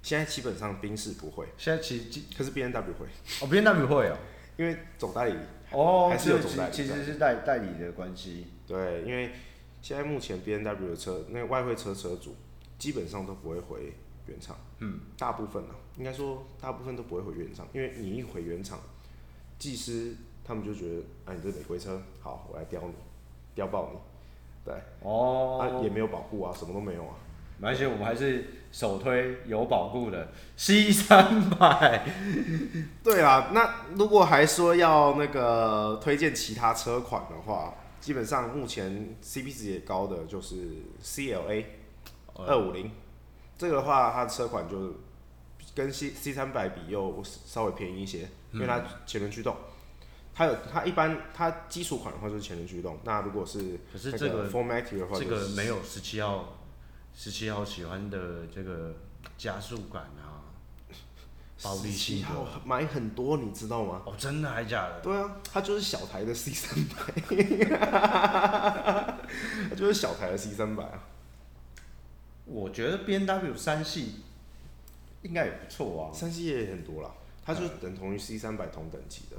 [0.00, 3.06] 现在基本上宾士不会，现在其实可是 B N W 会，
[3.42, 4.16] 哦 B N W 会哦，
[4.56, 5.36] 因为总代理
[5.72, 8.46] 哦还是有总代理，其实是代代理的关系。
[8.66, 9.30] 对，因为
[9.82, 12.34] 现在目前 B N W 的车，那个外汇车车主
[12.78, 13.92] 基本上都不会回
[14.26, 18.78] 原厂，嗯，大部分呢，应该说大部分都不会回原厂，因为你一回原厂，
[19.58, 20.14] 技师
[20.44, 22.94] 他们就觉得，啊，你这美规车，好，我来刁你。
[23.54, 23.98] 刁爆你，
[24.64, 27.14] 对，哦，啊也没有保护啊，什么都没有啊。
[27.58, 32.06] 没关系，我们还是首推有保固的 C 三百。
[33.02, 40.56] 对啊，那如果还说要那个推荐其他车款的话，基本上目前 CP 值也高的就是
[41.02, 41.64] CLA
[42.34, 42.90] 二五零，
[43.56, 44.94] 这个的话它的车款就
[45.74, 49.56] 跟 C C 三百比又稍微便宜一些，因为它前轮驱动。
[50.36, 56.58] 它有，它一般它基础款的话就是前轮驱动，那如果是可是这个 Formatic 的话，这个没有十七号，
[57.16, 58.94] 十七号喜欢的这个
[59.38, 60.42] 加速感啊，
[61.62, 62.28] 暴力性的，
[62.64, 64.02] 买很多你知道吗？
[64.04, 65.00] 哦，真的还假的？
[65.00, 67.12] 对啊，它就是小台的 C 三百，
[69.70, 71.04] 它就是小台的 C 三百啊。
[72.46, 74.16] 我觉得 BMW 三系
[75.22, 77.10] 应该也不错啊，三系也很多啦，
[77.44, 79.36] 它就等同于 C 三百同等级的。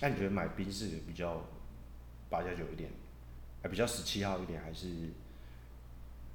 [0.00, 1.42] 那你觉得买宾士比较
[2.28, 2.90] 八加九一点，
[3.62, 4.86] 还比较十七号一点，还是？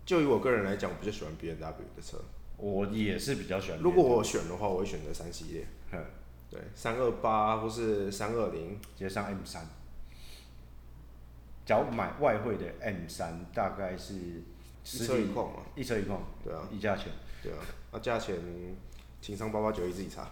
[0.05, 2.17] 就以我个人来讲，我比较喜欢 B N W 的车。
[2.57, 3.79] 我也是比较喜欢。
[3.81, 5.65] 如果我选的话，我会选择三系列。
[5.91, 6.05] 嗯，
[6.49, 9.67] 对，三二八或是三二零，直接上 M 三。
[11.65, 15.59] 假如买外汇的 M 三，大概是一车一况嘛？
[15.75, 17.07] 一车一况，对啊，一价钱。
[17.41, 17.57] 对啊，
[17.91, 18.35] 那价钱。
[19.21, 20.29] 情商八八九一自己查，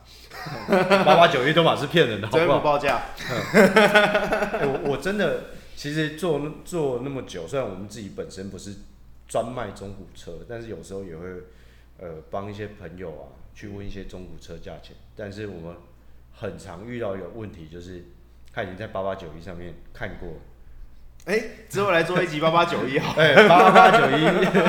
[1.04, 2.60] 八八九一都嘛是骗人的，好不好？
[2.60, 3.02] 不报价。
[3.18, 8.76] 欸、 我我真的其实做做那么久，虽然我们自己本身不是
[9.34, 11.28] 专卖中古车，但是有时候也会
[11.98, 14.96] 呃帮一些朋友啊去问一些中古车价钱。
[15.16, 15.76] 但是我们
[16.32, 18.06] 很常遇到一个问题，就是
[18.54, 20.30] 他已经在八八九一上面看过。
[21.26, 23.16] 哎、欸，之后来做一集八八九一好。
[23.20, 24.26] 哎，八八九一。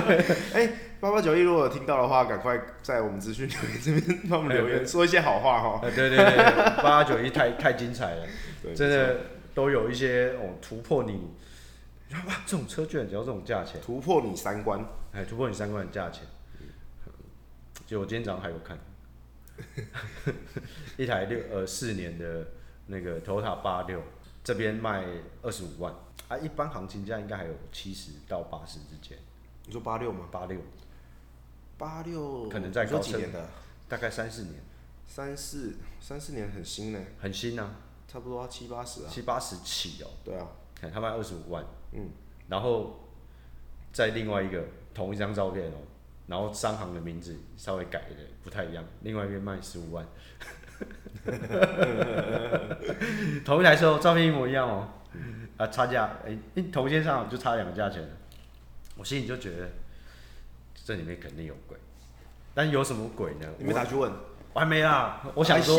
[0.57, 0.73] 哎。
[1.01, 5.79] 八八九一，如果有听到的话，赶快在我们资讯留言这边帮我们留言，说一些好话哈。
[5.95, 6.37] 对对对，
[6.79, 8.27] 八八九一太太精彩了，
[8.75, 9.17] 真的
[9.53, 11.29] 都有一些哦突破你，
[12.13, 16.25] 哇，这种车居然只要这种价钱，突破你三观，哎，突破你三观的价钱。
[17.87, 18.79] 就我今天早上还有看，
[20.97, 22.47] 一台六呃四年的
[22.87, 24.03] 那个 Toyota 八六，
[24.43, 25.07] 这边卖
[25.43, 25.95] 二十五万，
[26.29, 29.19] 啊，一般行情价应该还有七十到八十之间。
[29.67, 30.29] 你说八六吗？
[30.31, 30.59] 八六。
[31.77, 33.49] 八六可能在高几年的，
[33.89, 34.63] 大概三四年，
[35.09, 37.75] 三四三四年很新呢，很新啊，
[38.07, 41.65] 差不多七八十啊，七八十起哦，对啊，看他卖二十五万，
[41.95, 42.11] 嗯，
[42.49, 43.01] 然后
[43.93, 45.77] 在另外一个同一张照片哦，
[46.27, 50.07] 然后商行的名字稍微改的不太一样，另外一边卖十五万，
[53.45, 54.89] 同一台车照片一模一样哦，
[55.57, 56.37] 啊差价哎，
[56.73, 58.07] 同一间商行就差两个价钱，
[58.97, 59.69] 我心里就觉得。
[60.87, 61.79] 这里面肯定有鬼，
[62.53, 63.47] 但有什么鬼呢？
[63.57, 64.13] 你没打去问？
[64.53, 65.23] 我还没啦！
[65.35, 65.77] 我想说，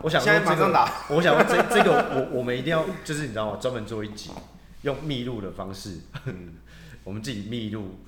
[0.00, 3.58] 我想说这个，我想说这这个我我们一定要，就是你知道吗？
[3.60, 4.30] 专门做一集，
[4.82, 6.54] 用密录的方式，嗯、
[7.04, 7.98] 我们自己密录。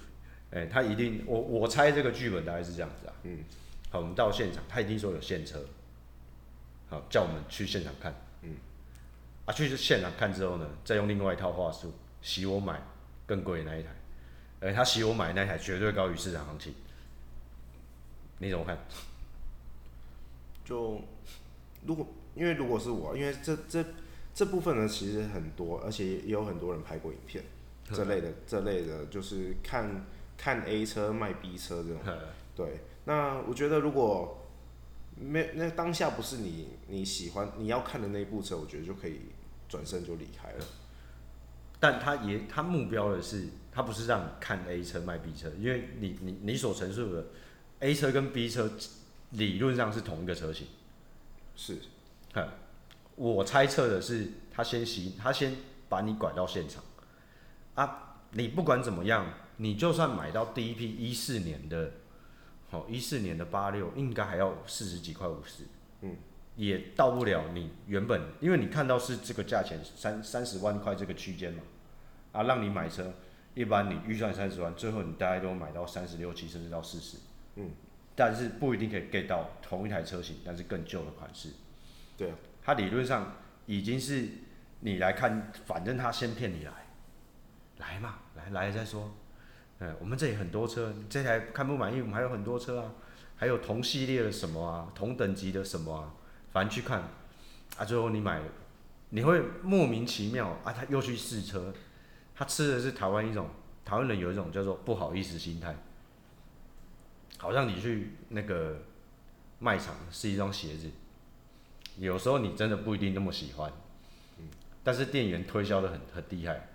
[0.51, 3.13] 哎、欸，他一定，我我猜这个剧本大概是这样子啊。
[3.23, 3.45] 嗯。
[3.91, 5.65] 好，我们到现场，他一定说有现车。
[6.89, 8.15] 好，叫我们去现场看。
[8.43, 8.57] 嗯。
[9.47, 12.83] 啊，去现场看之后呢，再用另外一套话术洗我买
[13.27, 13.89] 更贵的那一台。
[14.61, 16.75] 哎、欸，他洗我买那一台绝对高于市场行情，
[18.39, 18.77] 你怎么看？
[20.65, 21.01] 就
[21.85, 23.85] 如果因为如果是我，因为这这
[24.35, 27.45] 这部分呢，其实很多，而且也有很多人拍过影片，
[27.93, 32.01] 这类的这类的，就是看看 A 车卖 B 车这种。
[32.55, 34.49] 对，那我觉得如果
[35.17, 39.21] 没那当下不是你你喜欢你要看的那一部车，我觉得就可以
[39.69, 40.65] 转身就离开了。
[41.79, 43.49] 但他也他目标的是。
[43.73, 47.25] 他不是让你看 A 车卖 B 车，因为你你你所陈述的
[47.79, 48.69] A 车跟 B 车
[49.31, 50.67] 理论上是同一个车型，
[51.55, 51.79] 是，
[53.21, 55.55] 我猜测的是他先洗，他先
[55.91, 56.83] 把你拐到现场，
[57.75, 59.27] 啊，你不管怎么样，
[59.59, 61.93] 你就算买到第一批一四年的，
[62.71, 65.65] 好一四年的八六，应该还要四十几块五十，
[66.01, 66.17] 嗯，
[66.57, 71.63] 也到不了你原本，因为你看到是这个价钱三三十万块这个区间嘛，
[72.33, 73.13] 啊，让你买车，
[73.53, 77.19] 一般你预算三十万，最后你大概都买到三十六七甚至到四十，
[77.57, 77.73] 嗯，
[78.17, 81.51] 但是不一定可以 get 到同一台车型，但是更旧的款式，
[82.17, 84.29] 对，他理论上已经是
[84.81, 86.73] 你来看，反正他先骗你来，
[87.79, 89.13] 来嘛，来来了再说。
[89.79, 92.93] 嗯，我们这里很多车，这台看不满意，我们还有很多车啊，
[93.37, 96.15] 还有同系列的什么啊，同等级的什么啊，
[96.53, 97.03] 反正去看，
[97.79, 98.45] 啊，最后你买了，
[99.09, 101.73] 你会莫名其妙啊，他又去试车，
[102.35, 103.49] 他吃的是台湾一种，
[103.87, 105.75] 台湾人有一种叫做不好意思心态，
[107.39, 108.83] 好像你去那个
[109.61, 110.91] 卖场试一双鞋子，
[112.01, 113.71] 有时候你真的不一定那么喜欢，
[114.83, 116.69] 但是店员推销的很很厉害。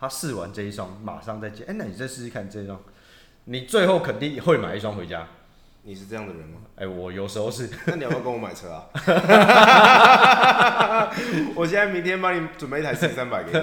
[0.00, 1.64] 他试完这一双，马上再接。
[1.64, 2.80] 哎、欸，那你再试试看这一双，
[3.44, 5.28] 你最后肯定会买一双回家。
[5.82, 6.60] 你是这样的人吗？
[6.76, 7.68] 哎、欸，我有时候是。
[7.84, 8.86] 那你要不要跟我买车啊？
[11.54, 13.58] 我现在明天帮你准备一台 C 三百给你。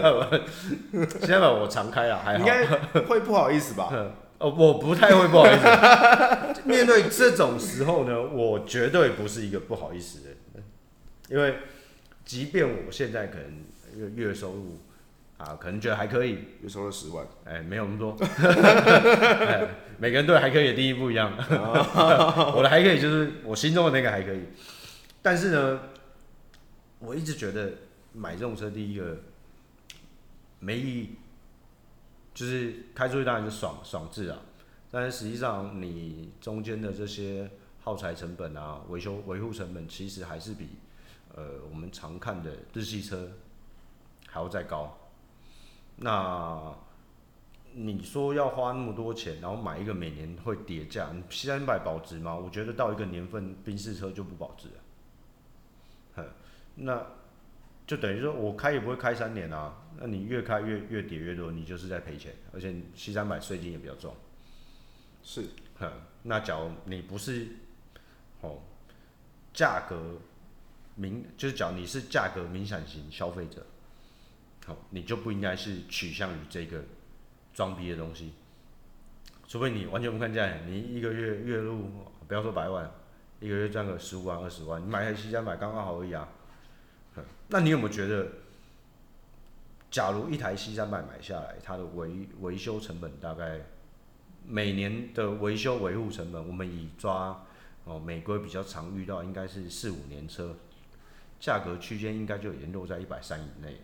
[1.06, 2.40] C 三百我常开啊，还好。
[2.40, 2.64] 应该
[3.02, 3.92] 会不好意思吧？
[4.38, 5.66] 哦， 我不太会不好意思。
[6.64, 10.38] 面对这种时候呢，我绝对不是一个不好意思的人，
[11.30, 11.58] 因为
[12.26, 13.66] 即便我现在可能
[14.16, 14.80] 月月收入。
[15.38, 16.32] 啊，可能觉得还可以，
[16.64, 21.32] 月收了十万，哎、欸，没有那么多， 哎、每个人对还可以的定义不一样，
[22.56, 24.46] 我的还可以就是我心中的那个还可以，
[25.22, 25.80] 但是呢，
[26.98, 27.72] 我一直觉得
[28.14, 29.16] 买这种车第一个
[30.58, 31.10] 没意义，
[32.34, 34.40] 就是开出去当然是爽爽字啊，
[34.90, 37.48] 但是实际上你中间的这些
[37.84, 40.70] 耗材成本啊、维修维护成本，其实还是比
[41.38, 43.32] 呃我们常看的日系车
[44.28, 44.98] 还要再高。
[45.96, 46.76] 那
[47.74, 52.36] 你说要花那么多钱，然后买一个每年会跌价，你三百保值吗？
[52.36, 56.26] 我觉得到一个年份，宾士车就不保值了。
[56.76, 57.06] 那
[57.86, 64.16] 就等于说我开也不会开三年啊，那你越开越越跌越多，你就是在赔钱，而且 C 三百税金也比较重。
[65.24, 65.48] 是，
[65.80, 65.92] 哼
[66.24, 67.48] 那假如你不是，
[68.42, 68.60] 哦，
[69.54, 70.18] 价格
[70.98, 73.66] 敏，就是讲你是价格敏感型消费者。
[74.66, 76.84] 好你就不应该是取向于这个
[77.54, 78.34] 装逼的东西，
[79.48, 81.90] 除非你完全不看价钱，你一个月月入
[82.28, 82.92] 不要说百万，
[83.40, 86.28] 一个月赚个十五万二十万，你买台 C 三百刚刚好而已啊。
[87.48, 88.28] 那你有没有觉得，
[89.90, 93.62] 假如一台 C 三百买下来，它的维维修成本大概
[94.46, 97.42] 每年的维修维护成本，我们以抓
[97.86, 100.58] 哦美规比较常遇到应该是四五年车，
[101.40, 103.82] 价格区间应该就已经落在一百三以内。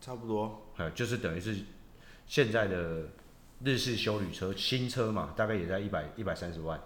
[0.00, 1.56] 差不多，就是等于是
[2.26, 3.08] 现在的
[3.62, 6.78] 日式修旅车，新车嘛，大概也在一百一百三十万。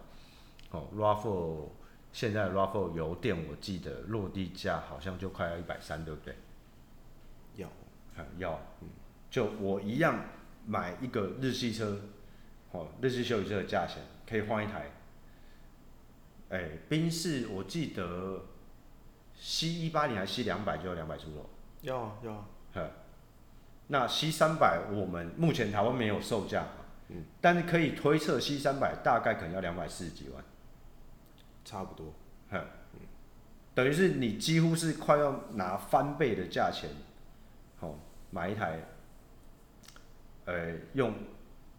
[0.71, 1.69] 哦，RAV4
[2.13, 6.37] 现在 RAV4 油电，我记得落地价好像就快要一百三，对不对？
[7.57, 7.69] 要，
[8.37, 8.89] 要，嗯，
[9.31, 10.25] 就我一样
[10.67, 11.99] 买一个日系车，
[12.71, 14.93] 哦，日系修理车的价钱可以换一台。
[16.51, 18.45] 哎、欸，宾士我记得
[19.41, 21.49] C 一八零还是 C 两百就要两百出头。
[21.83, 22.33] 要啊，要。
[22.33, 22.47] 啊。
[23.91, 26.67] 那 C 三百我们目前台湾没有售价，
[27.09, 30.45] 嗯，但是可以推测 C 三百大概可能要两百四十几万，
[31.65, 32.13] 差不多，
[32.51, 32.63] 嗯，
[33.75, 36.91] 等于是你几乎是快要拿翻倍的价钱，
[37.79, 37.99] 好
[38.31, 38.79] 买一台，
[40.45, 41.15] 呃，用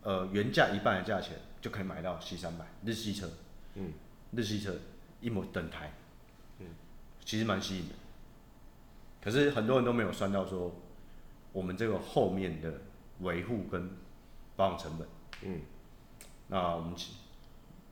[0.01, 3.29] 呃原价一半的价钱就可以买到 C 三百日系车，
[3.75, 3.93] 嗯，
[4.31, 4.73] 日系车
[5.21, 5.93] 一模等台，嗯，
[7.29, 7.93] 其实蛮吸引的，
[9.21, 10.73] 可是很多人都没有算到说。
[11.51, 12.81] 我们这个后面的
[13.19, 13.87] 维护跟
[14.55, 15.07] 保养成本，
[15.43, 15.61] 嗯，
[16.47, 17.13] 那我们请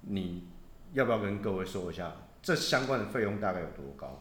[0.02, 0.48] 你
[0.94, 4.20] 要不要跟各位说一下，这相关的费用大概有多高？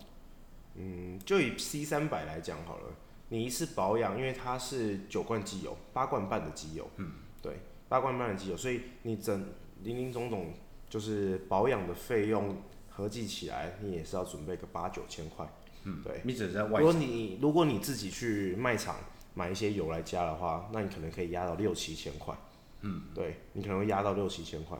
[0.74, 2.84] 嗯，就以 C 三百来讲好了，
[3.30, 9.48] 你一次保养，因为它是九罐机油，八罐半的机油，嗯，对，八罐半的机油，所以你整
[9.82, 10.52] 零零总总
[10.90, 12.56] 就是保养的费用
[12.96, 15.46] 合计起来，你也是要准备个八九千块，
[15.84, 16.22] 嗯，对。
[16.24, 18.96] 你只是在外，如果你如果你自己去卖场。
[19.38, 22.34] 买一些油来加的话，那你可能可以压到六七千块。
[22.80, 24.78] 嗯，对，你可能会压到六七千块，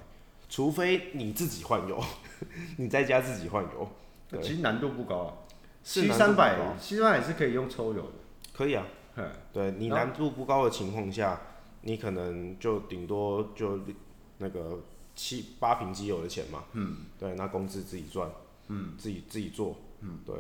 [0.49, 2.03] 除非你自己换油，
[2.79, 3.87] 你在家自己换油。
[4.41, 5.35] 其实难度不高啊
[5.83, 8.13] 七三百七三百是可以用抽油的。
[8.55, 8.87] 可以啊，
[9.53, 11.39] 对，你难度不高的情况下，
[11.83, 13.81] 你可能就顶多就
[14.39, 14.83] 那个
[15.17, 16.63] 七八瓶机油的钱嘛。
[16.75, 18.31] 嗯，对，那工资自己赚，
[18.69, 20.37] 嗯，自己自己做，嗯，对。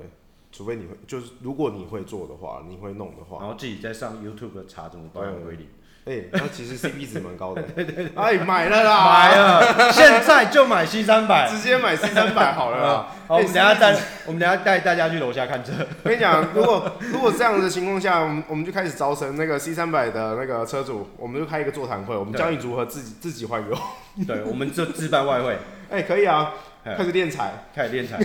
[0.53, 5.67] 除非你会，就是如果你会做的话，你会弄的话，然后自己再上 YouTube 查怎么保养归零。
[6.07, 7.61] 哎、欸，那其实 CP 值蛮高的。
[7.75, 13.07] 对对对，哎，买了啦，买了，现在就买 C 三百，直接买 C 三百好了啦。
[13.27, 13.93] 好，我们等下带，
[14.25, 15.73] 我们等下带大家去楼下看车。
[16.05, 23.77] 我跟你讲，如果如果这样的情况下，我们我们就开始招生那个 C 三百的那个车主，我们就开一个座谈会，我们教你如何自己自己换油。
[24.29, 25.59] 对，我们就自办外汇。
[25.91, 26.53] 哎、欸，可以啊，
[26.85, 28.17] 开始练财，开始练财。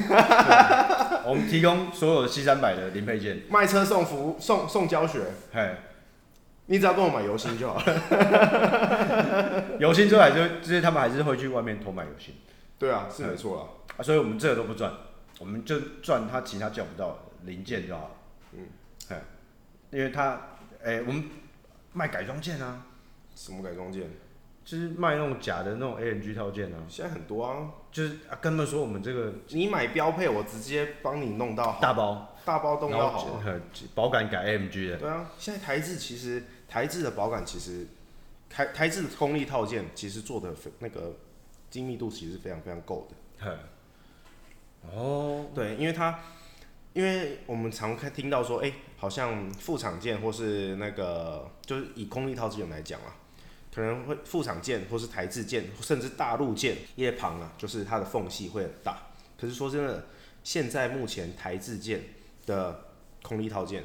[1.25, 5.21] 我们提供所有的 C 三百的零配件，卖车送服务，送送教学。
[5.51, 5.77] 嘿。
[6.67, 9.65] 你只要跟我买油芯就好了。
[9.79, 12.35] 油芯出来，就就是他们还是会去外面偷买油芯。
[12.79, 13.65] 对啊，是没错啦。
[13.97, 14.91] 啊，所以我们这个都不赚，
[15.39, 18.11] 我们就赚他其他叫不到零件就好了。
[18.53, 18.67] 嗯，
[19.91, 20.39] 因为他，
[20.83, 21.25] 哎、欸，我们
[21.93, 22.85] 卖改装件啊。
[23.35, 24.03] 什么改装件？
[24.63, 26.77] 就是卖那种假的那种 AMG 套件啊。
[26.87, 27.71] 现在很多啊。
[27.91, 33.41] 就是啊，跟他们说我们这个，你买标配，我直接帮你弄到大包，大包都要好，
[33.93, 34.97] 保感改 AMG 的。
[34.97, 36.43] 对啊，现在台制其实。
[36.71, 37.85] 台制的保感其实，
[38.49, 41.17] 台台制的功力套件其实做的非那个
[41.69, 43.57] 精密度其实是非常非常够的。
[44.89, 46.17] 哦，对，因为它，
[46.93, 53.17] 因为我们常看听到说，哎、欸，好像副厂件或是那个，就是以功力套件来讲啊，
[53.73, 58.97] 可能会副厂件或是台制件，甚至大陆件叶旁啊，就是它的缝隙会很大。
[59.39, 60.05] 可是说真的，
[60.43, 62.03] 现在目前台制件
[62.45, 62.85] 的
[63.21, 63.83] 空力套件，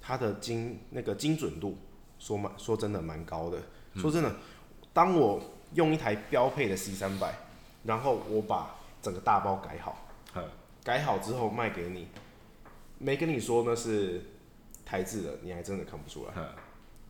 [0.00, 1.78] 它的精那个精准度。
[2.16, 3.58] 说蛮说真的蛮高的，
[3.96, 4.34] 说真的，
[4.94, 5.42] 当我
[5.74, 7.34] 用一台标配的 C 三百，
[7.82, 10.06] 然后我把整个大包改好，
[10.82, 12.08] 改好之后卖给你，
[12.98, 14.22] 没跟你说那是
[14.86, 16.42] 台制的，你还真的看不出来。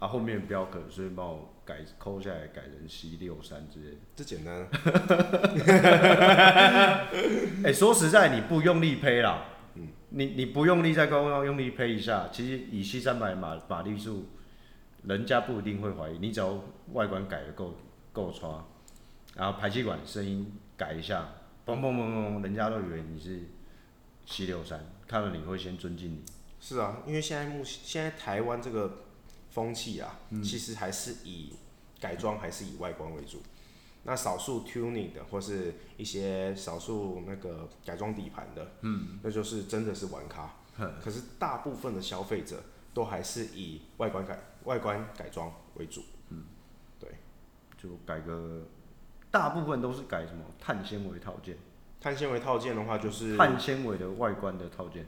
[0.01, 4.69] 啊，后面标可能是帮我改抠下来改成 C 六三之类的，这简单。
[7.65, 14.27] 哎、欸，说实在，你不用力呸啦，嗯、你你不用力在高高用力呸一下，其实以 C 三百马马力数。
[15.07, 16.59] 人家不一定会怀疑，你只要
[16.95, 17.75] 外观改的够
[18.11, 18.65] 够差，
[19.37, 21.29] 然后排气管声音改一下，
[21.67, 23.41] 嘣嘣嘣嘣，人家都以为你是
[24.25, 26.23] C 六三，看了你会先尊敬你。
[26.59, 29.05] 是啊，因为现在目前现在台湾这个
[29.55, 31.55] 风气啊，嗯、其实还是以
[32.01, 33.41] 改装还是以外观为主。
[34.03, 40.51] 那少数 tuning 的或是一些少数那个改装底盘的，嗯，那就是真的是玩咖。
[41.01, 42.63] 可是大部分的消费者
[42.93, 44.39] 都还是以外观改。
[44.65, 46.45] 外观改装为主，嗯，
[46.99, 47.09] 对，
[47.77, 48.67] 就改个，
[49.31, 51.57] 大部分都是改什么碳纤维套件。
[52.01, 55.07] 碳纤维套件的话，就是碳纤维的外观的套件。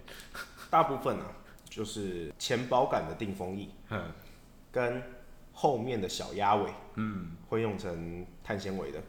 [0.70, 4.12] 大部分啊，就是前保杆的定风翼，嗯，
[4.76, 5.02] 跟
[5.54, 9.00] 后面的小鸭尾，嗯，会用成碳纤维的，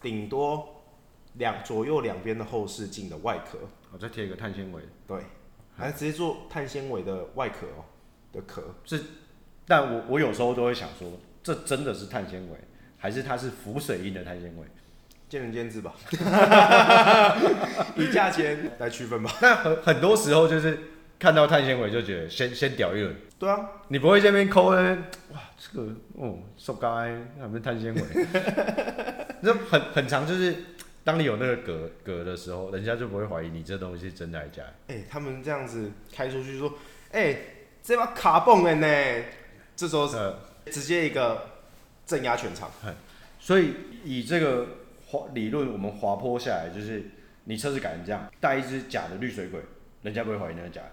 [0.00, 0.82] 顶多
[1.34, 3.58] 两左右两边的后视镜的外壳，
[3.92, 5.22] 我再贴一个碳纤维，对，
[5.76, 7.84] 还直接做碳纤维的外壳哦，
[8.32, 9.04] 的壳是。
[9.66, 11.06] 但我我有时候都会想说，
[11.42, 12.56] 这真的是碳纤维，
[12.96, 14.66] 还是它是浮水印的碳纤维？
[15.28, 15.94] 见仁见智吧，
[17.96, 19.30] 以价钱来区分吧。
[19.42, 20.78] 那很很多时候就是
[21.22, 23.14] 看到碳纤维就觉得先先屌一轮。
[23.38, 23.56] 对啊，
[23.86, 25.04] 你不会这边抠呢？
[25.32, 27.06] 哇，这个哦，塑胶，
[27.38, 28.02] 那不是碳纤维？
[29.40, 30.52] 那很很常，就是
[31.04, 34.72] 当你有那个格格的时候，人家就不会怀疑你这东西是真的还是假的。
[34.88, 36.74] 哎、欸，他们这样子开出去说，
[37.12, 37.38] 哎、欸，
[37.84, 39.24] 这把卡蹦的呢？
[39.76, 40.16] 这时候是
[40.72, 41.50] 直接一个
[42.04, 42.68] 镇压全场，
[43.38, 44.66] 所以以这个
[45.06, 47.04] 滑理论，我们滑坡下来，就是
[47.44, 49.60] 你车子改成这样，带一只假的绿水鬼，
[50.02, 50.90] 人家不会怀疑那是假的。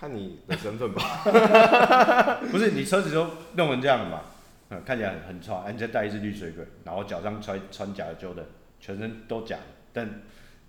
[0.00, 1.22] 看你的身份吧，
[2.50, 8.44] 不是你车子都弄成这样了嘛，看起来很很差，人家带一只绿水鬼，然后脚上穿穿假的 Jordan，
[8.80, 10.22] 全身都假的，但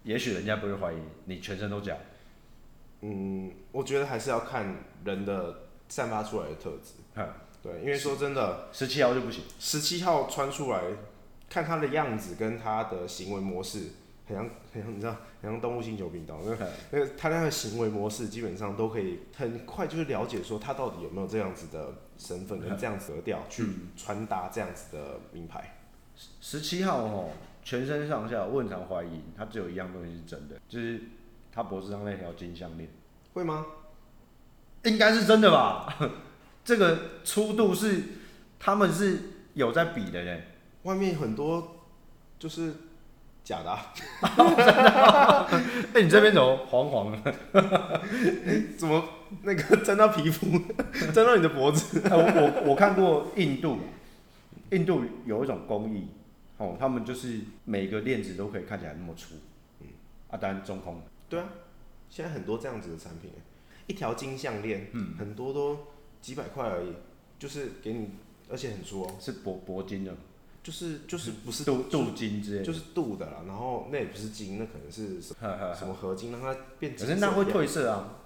[0.04, 1.96] 也许人家不会怀疑你全身都假。
[3.00, 5.56] 嗯，我觉得还是要看人的。
[5.92, 7.28] 散发出来的特质，嗯，
[7.62, 9.44] 对，因为说真的，十七号就不行。
[9.60, 10.82] 十七号穿出来，
[11.50, 13.88] 看他的样子跟他的行为模式，
[14.32, 23.66] 很像，很 像，你知道，很像动物星球频道，那个，那个他那个行为模式，基本上都可以很快就是了解说他到底有没有这样子的身份跟这样子格调去
[23.96, 25.78] 穿搭这样子的名牌。
[26.40, 27.30] 十七号哦，
[27.64, 31.02] 全身上下我很常怀疑他只有一样东西是真的，就是
[31.52, 32.90] 他脖子上那条金项链。
[33.34, 33.66] 会吗？
[34.84, 35.88] 应该是真的吧？
[36.64, 38.04] 这个粗度是
[38.60, 39.20] 他们是
[39.54, 40.44] 有在比的嘞。
[40.84, 41.86] 外面很多
[42.40, 42.74] 就是
[43.44, 43.94] 假的、啊。
[45.94, 47.34] 哎、欸，你这边怎么黄黄的？
[48.78, 49.04] 怎么
[49.44, 50.48] 那个沾到皮肤，
[51.14, 52.02] 沾到你的脖子？
[52.08, 53.78] 欸、我我我看过印度，
[54.72, 56.08] 印度有一种工艺，
[56.58, 59.36] 哦，他们就是每个链子都可以看起来那么粗。
[59.80, 59.88] 嗯，
[60.30, 61.02] 啊，当然中空。
[61.30, 61.48] 对啊，
[62.10, 63.32] 现在很多这样子的产品。
[63.88, 65.78] 一条金项链，嗯，很多都
[66.22, 66.94] 几百块而已，
[67.38, 68.12] 就是给你
[68.50, 70.16] 而且很粗哦，是铂铂金的，
[70.64, 73.44] 就是就是不是镀镀金之类，就是镀的啦。
[73.48, 76.96] 然后那也不是金，那可能是什么什么合金，让它变。
[76.96, 78.18] 可是那会褪色啊。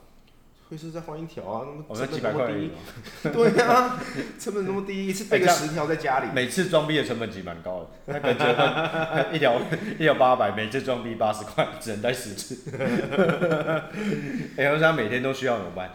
[0.68, 1.68] 褪色再换一条啊？
[1.68, 2.72] 那么成本那么低，
[3.30, 4.02] 对啊，
[4.40, 6.30] 成本那么低，一次备个十条在家里。
[6.34, 9.62] 每次装逼的成本其实蛮高的，那一条
[10.00, 12.72] 一条八百，每次装逼八十块，只能带十次。
[14.58, 15.92] 哎，要是他每天都需要怎么办？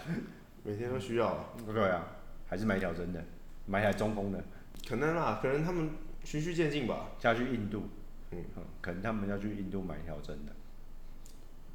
[0.63, 1.47] 每天都需要、啊。
[1.67, 2.07] 对啊，
[2.47, 3.21] 还是买一条真的，
[3.67, 4.41] 买一台中锋的。
[4.89, 5.91] 可能啦，可能他们
[6.25, 7.11] 循序渐进吧。
[7.19, 7.85] 下去印度，
[8.31, 8.39] 嗯，
[8.81, 10.53] 可能他们要去印度买一条真的，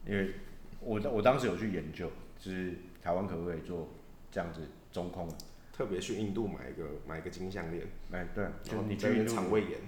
[0.06, 0.34] 因为
[0.80, 2.12] 我我当时有去研究。
[2.38, 3.88] 就是台湾可不可以做
[4.30, 5.28] 这样子中控？
[5.74, 9.80] 特别去印度买一个买一个金项链，哎对，就你去印度肠胃炎，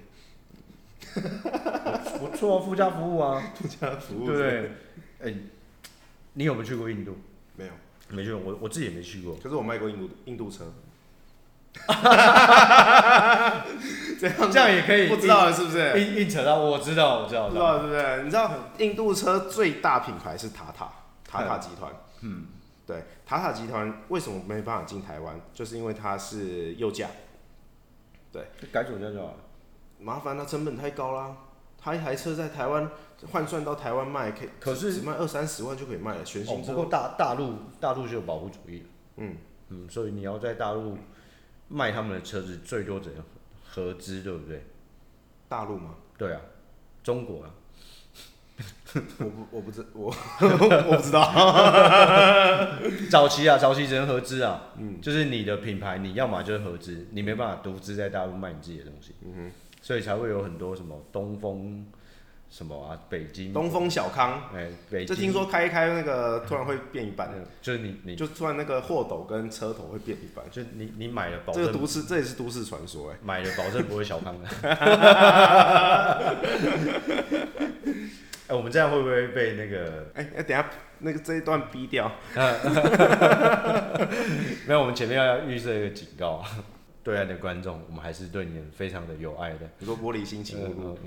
[2.19, 4.71] 不 错，附加服务啊， 附加服务，对不对？
[5.19, 5.35] 哎，
[6.33, 7.17] 你有没有去过印度？
[7.55, 7.71] 没有，
[8.09, 9.35] 没去过，我我自己也没去过。
[9.35, 10.73] 可是我卖过印度印度车，
[14.19, 15.99] 这样这样也可以，不知道了是不是？
[15.99, 18.23] 硬硬扯到我知道，我知道，知道是不是？
[18.23, 20.91] 你知道印度车最大品牌是塔塔
[21.27, 21.91] 塔塔集团。
[22.21, 22.47] 嗯，
[22.85, 25.39] 对，塔塔集团为什么没办法进台湾？
[25.53, 27.07] 就是因为它是右驾，
[28.31, 29.33] 对，改左驾就好了。
[29.99, 31.35] 麻烦，它成本太高啦。
[31.79, 32.89] 它一台车在台湾
[33.31, 36.71] 换算到台湾卖，可以可是只卖二三十万就可以卖了，全新车。
[36.71, 38.83] 哦、不过大大陆大陆是有保护主义，
[39.17, 39.37] 嗯
[39.69, 40.97] 嗯，所以你要在大陆
[41.67, 43.23] 卖他们的车子，最多只能
[43.65, 44.65] 合资，对不对？
[45.49, 45.95] 大陆吗？
[46.17, 46.41] 对啊，
[47.03, 47.53] 中国啊。
[49.19, 50.07] 我不，我不知我
[50.41, 51.21] 我不知道。
[53.11, 59.51] 早期啊，早期只能合资啊，嗯，就是你的品牌，你要么就是合资，你没办法独资在大陆卖你自己的东西，嗯哼，
[59.81, 61.85] 所以才会有很多什么东风
[62.49, 74.47] 什么啊，北京东风小康，哎、欸，北京，就听说开一开那个突然会变一半，嗯、就是你你就突然那个货斗跟车头会变一半，就你你买了保证，这个都市这也是都市传说哎、欸，买了保证不会小康的。
[78.47, 80.07] 哎、欸，我们这样会不会被那个？
[80.15, 80.65] 哎、欸，等下
[80.99, 82.09] 那个这一段逼掉。
[84.65, 86.41] 没有，我们前面要预设一个警告，
[87.07, 89.59] 对岸的观众，我们还是对你们非常的有爱的。
[89.79, 90.59] 你说玻璃心情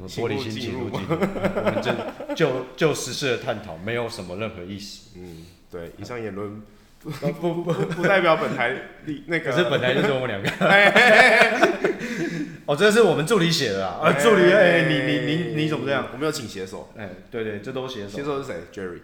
[0.08, 1.92] 玻璃心情入境，我们就
[2.34, 5.10] 就就实事的探讨，没有什么任何意思。
[5.16, 6.62] 嗯，对，以上言论
[7.02, 8.74] 不不不不代表本台
[9.04, 9.50] 立那个。
[9.50, 10.48] 可是本台就是我们两个。
[12.64, 14.00] 哦，这是我们助理写的啊！
[14.04, 16.06] 啊，助理，哎，你你你你怎么这样？
[16.14, 16.88] 我们有请写手。
[16.96, 18.16] 哎，对对，这都写手。
[18.16, 19.00] 写手是谁？Jerry。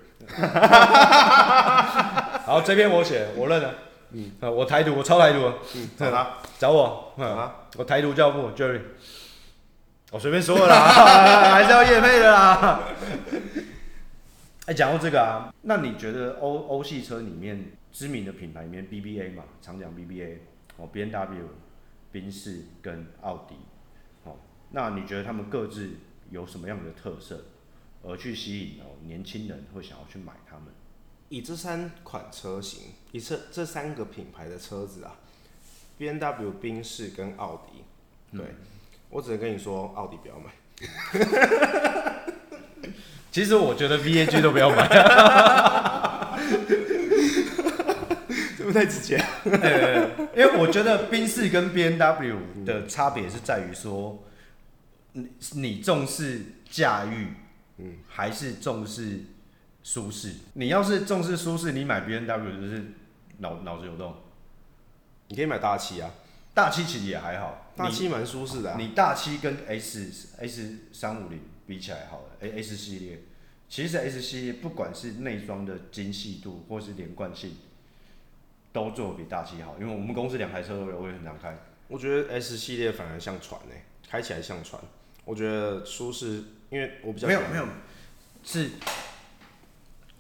[2.47, 3.75] 好，这边我写，我认了。
[4.13, 5.53] 嗯，我台独，我超台独。
[5.75, 7.13] 嗯，找他，找我。
[7.19, 8.81] 啊，我台独教父 Jerry。
[10.11, 12.81] 我随便说了啦， 还是要业配的啦。
[14.67, 20.39] 哎，讲到这个啊，那你觉得欧欧系车里面知名的品牌里面，BBA 嘛，常讲 BBA，
[20.77, 21.49] 哦，B N W。
[22.13, 23.57] 宾士跟奥迪，
[24.25, 24.37] 哦，
[24.71, 25.91] 那你觉得他们各自
[26.31, 27.45] 有什么样的特色，
[28.03, 30.67] 而去吸引哦年轻人会想要去买他们？
[31.29, 35.17] 以这三款车型，以这这三个品牌的车子啊
[35.97, 37.83] ，B N W、宾士跟奥迪，
[38.37, 38.57] 对、嗯、
[39.09, 40.51] 我只能跟你说，奥迪不要买。
[43.33, 44.87] 其实我觉得 VAG 都不要买。
[48.59, 52.37] 这不太直接， 对，因为我觉得宾士跟 B N W
[52.67, 54.23] 的差别是在于说，
[55.13, 57.29] 你你重视驾驭，
[57.79, 59.21] 嗯，还是重视
[59.83, 60.35] 舒适？
[60.55, 62.85] 你要是重视舒适，你买 B N W 就是
[63.39, 64.15] 脑脑子有洞。
[65.29, 66.11] 你可以买大七啊，
[66.55, 68.77] 大七其实也还好，大七蛮舒适的、啊。
[68.79, 73.23] 你大七跟 S S 三五零比起来好了，A S 系列，
[73.69, 77.57] 其实 S 系列不管是内装的精细度或是连贯性。
[78.73, 81.57] 都做比大七好，因为我们公司两台车都有，我也很常开。
[81.89, 84.79] 我觉得 S 系列反而像船诶、欸，开起来像船。
[85.25, 87.67] 我觉得舒适，因为我比较没有没有，
[88.45, 88.73] 是，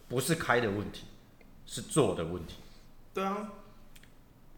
[0.09, 1.05] 不是开的问题，
[1.67, 2.55] 是坐的问题。
[3.17, 3.51] 对啊，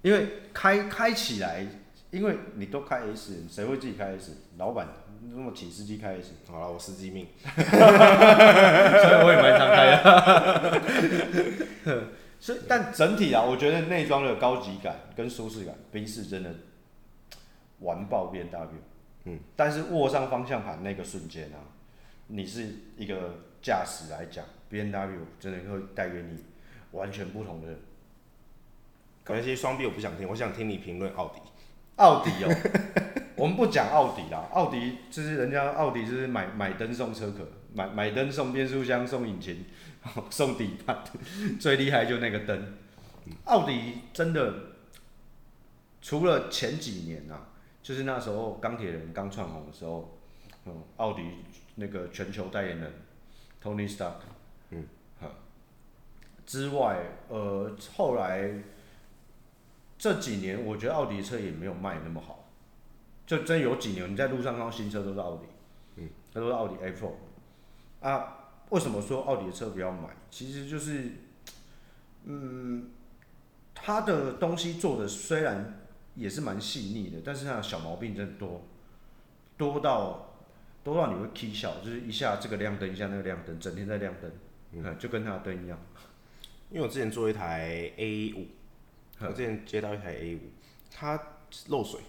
[0.02, 1.64] 因为开开起来，
[2.10, 4.32] 因为你都开 S，谁会自己开 S？
[4.56, 4.88] 老板
[5.30, 10.02] 那么请司机开 S，好了，我司机命， 所以我也蛮常开
[11.86, 12.02] 的。
[12.40, 16.52] 所以，但整体啊，我觉得内装的高级感跟舒适感，宾士真的
[17.78, 18.70] 完爆 B N W。
[19.26, 21.62] 嗯，但是握上方向盘那个瞬间啊，
[22.26, 26.42] 你是一个驾驶来讲，B N W 真的会带给你
[26.90, 27.68] 完全不同的。
[29.36, 31.40] 这些双 B 我不想听，我想听你评论奥迪。
[31.96, 32.48] 奥迪哦，
[33.36, 39.64] 我们不讲奥迪啦，奥迪就是人家奥迪就是买买灯送车壳，买买灯送变速箱送引擎。
[40.30, 41.04] 送底盘，
[41.60, 42.74] 最厉害就那个灯。
[43.44, 44.54] 奥迪真的，
[46.00, 47.48] 除了前几年啊，
[47.82, 50.18] 就是那时候钢铁人刚窜红的时候，
[50.64, 51.22] 嗯，奥迪
[51.74, 52.92] 那个全球代言人
[53.62, 54.20] Tony Stark，
[54.70, 54.86] 嗯，
[55.20, 55.30] 好，
[56.46, 58.50] 之外，呃，后来
[59.98, 62.48] 这几年我觉得奥迪车也没有卖那么好，
[63.26, 65.46] 就真有几年你在路上看到新车都是奥迪，
[65.96, 67.10] 嗯，都是奥迪 A4，
[68.00, 68.34] 啊。
[68.70, 70.10] 为什么说奥迪的车不要买？
[70.30, 71.10] 其实就是，
[72.24, 72.90] 嗯，
[73.74, 75.80] 它的东西做的虽然
[76.14, 78.62] 也是蛮细腻的，但是它的小毛病真的多，
[79.56, 80.34] 多到
[80.84, 84.30] 多到你会踢小，就是一下这个亮灯，一下那个亮灯，整天在亮灯，
[84.72, 85.78] 嗯，就跟它的灯一样。
[86.68, 88.46] 因为我之前做一台 A 五，
[89.20, 90.40] 我之前接到一台 A 五，
[90.90, 91.20] 它
[91.68, 92.00] 漏水，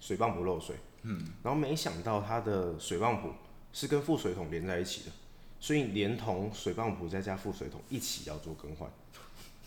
[0.00, 3.30] 水泵不漏水，嗯，然后没想到它的水泵浦
[3.72, 5.12] 是跟副水桶连在一起的。
[5.58, 8.88] 所以连同水泵浦再加副水桶一起要做更换，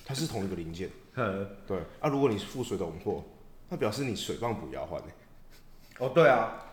[0.06, 0.90] 它是同一个零件。
[1.68, 1.80] 对。
[2.00, 3.26] 啊，如果你副水桶破，
[3.70, 5.02] 那表示你水泵浦也要换。
[5.98, 6.66] 哦，对啊。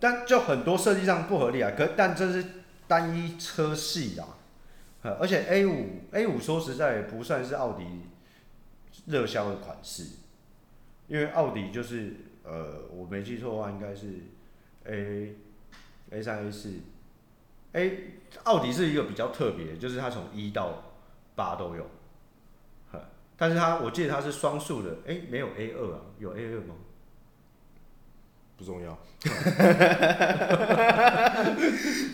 [0.00, 1.72] 但就很多设计上不合理啊。
[1.76, 2.44] 可但这是
[2.88, 4.36] 单一车系啊。
[5.02, 7.84] 而且 A 五 A 五说实在不算是奥迪
[9.06, 10.04] 热销的款式，
[11.08, 12.14] 因为奥迪就是
[12.44, 14.06] 呃，我没记错的话，应该是
[14.84, 15.34] A
[16.10, 16.72] A 三 A 四。
[17.72, 18.14] ，A，
[18.44, 20.92] 奥迪是一个比较特别，就是它从一到
[21.34, 21.88] 八都有，
[23.36, 26.74] 但是它我记得它是双数的，哎，没有 A 二啊，有 A 二吗？
[28.56, 28.98] 不重要。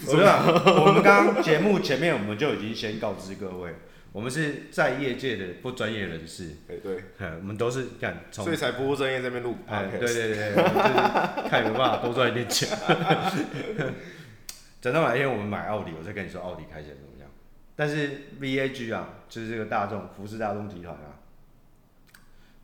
[0.07, 3.75] 我们刚刚节目前面我们就已经先告知各位，
[4.17, 6.57] 我们是在业界的不专业人士。
[6.71, 7.03] 哎，对，
[7.37, 9.57] 我们都是干，所以才不务正业在这边录。
[9.67, 12.67] 哎，对对对，就是看有没有办法多赚一点钱。
[14.81, 17.29] 等到哪一天我们买奥迪，我再跟你说奥迪开起来怎么样。
[17.77, 21.21] 但是 VAG 啊，就是这个大众福斯大众集团啊，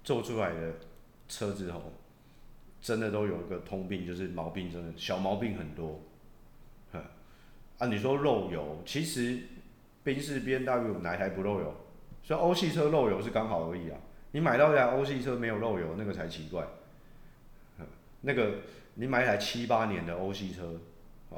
[0.03, 0.77] 做出来的
[1.29, 1.93] 车子吼，
[2.81, 6.01] 真的都有一个通病，就是毛病真的小毛病很多。
[7.77, 9.39] 啊，你说漏油，其实
[10.05, 11.75] 宾士 B N W 哪台不漏油？
[12.23, 13.99] 所以欧系车漏油是刚好而已啊。
[14.33, 16.67] 你买到一台欧系车没有漏油，那个才奇怪。
[18.23, 18.55] 那个
[18.95, 20.81] 你买一台七八年的欧系车。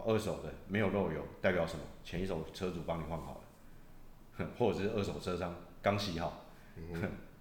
[0.06, 1.84] 二手的没有漏油，代表什么？
[2.02, 3.40] 前一手车主帮你换好
[4.38, 6.46] 了，或者是二手车商刚洗好，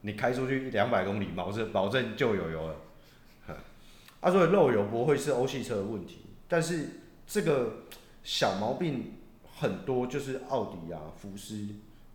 [0.01, 2.75] 你开出去两百公里，保证保证就有油了。
[4.21, 6.89] 啊，所以漏油不会是欧系车的问题，但是
[7.25, 7.77] 这个
[8.21, 9.13] 小毛病
[9.59, 11.67] 很多，就是奥迪啊、福斯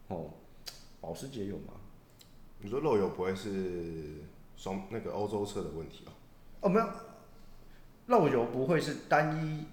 [0.09, 0.31] 哦、
[1.01, 1.75] 保时捷有吗？
[2.61, 4.23] 你说漏油不会是
[4.57, 6.13] 双那个欧洲车的问题哦？
[6.63, 6.87] 哦，没有，
[8.07, 9.65] 漏油不会是单一。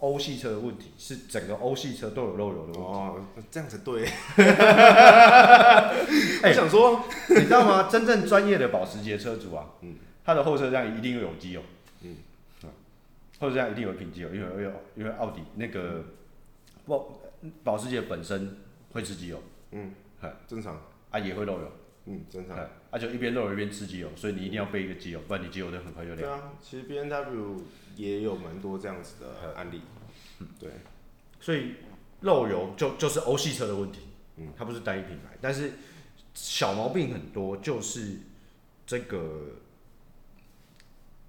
[0.00, 2.78] 欧系车的问题是整个欧系车都有漏油的问题。
[2.80, 4.08] 哦，这样子对。
[6.42, 7.82] 我想说，你知道吗？
[7.86, 11.60] 真正专业的保时捷车主啊，嗯，他的后车厢一定有机油，
[12.00, 12.16] 嗯，
[13.38, 16.02] 后车厢一定有品机油，因为有因为奥迪那个
[16.86, 17.20] 保
[17.64, 18.56] 保时捷本身
[18.92, 19.94] 会吃机油，嗯，
[20.46, 21.72] 正常，啊也会漏油，
[22.06, 22.56] 嗯，正常，
[22.90, 26.18] 啊就一边漏油一边吃机油，所以你一定要备一个机油，不然你机油都很快就亮。
[26.18, 27.62] 对啊，其实 B N W。
[27.96, 29.82] 也有蛮多这样子的案例，
[30.38, 30.70] 嗯，对，
[31.38, 31.74] 所以
[32.20, 34.02] 漏油就就是欧系车的问题，
[34.36, 35.72] 嗯，它不是单一品牌，但是
[36.32, 38.20] 小毛病很多，就是
[38.86, 39.48] 这个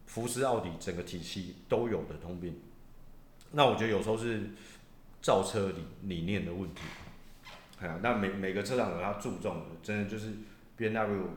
[0.05, 2.61] 福斯、奥迪整个体系都有的通病。
[3.51, 4.51] 那我觉得有时候是
[5.21, 6.81] 造车理理念的问题，
[7.79, 10.33] 哎呀，那每每个车厂有它注重的，真的就是
[10.75, 11.29] B N W，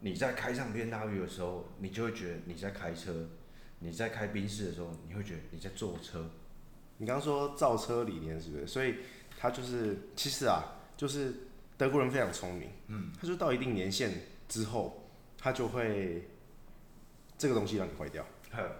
[0.00, 3.28] 你在开上 B N W 的时候，你就会觉得你在开车。
[3.82, 6.28] 你在开宾士的时候，你会觉得你在坐车。
[6.98, 8.66] 你刚刚说造车理念是不是？
[8.66, 8.96] 所以
[9.38, 11.32] 他就是，其实啊，就是
[11.78, 12.68] 德国人非常聪明。
[12.88, 13.10] 嗯。
[13.18, 14.12] 他说到一定年限
[14.50, 16.28] 之后，他就会
[17.38, 18.22] 这个东西让你坏掉。
[18.50, 18.70] 呵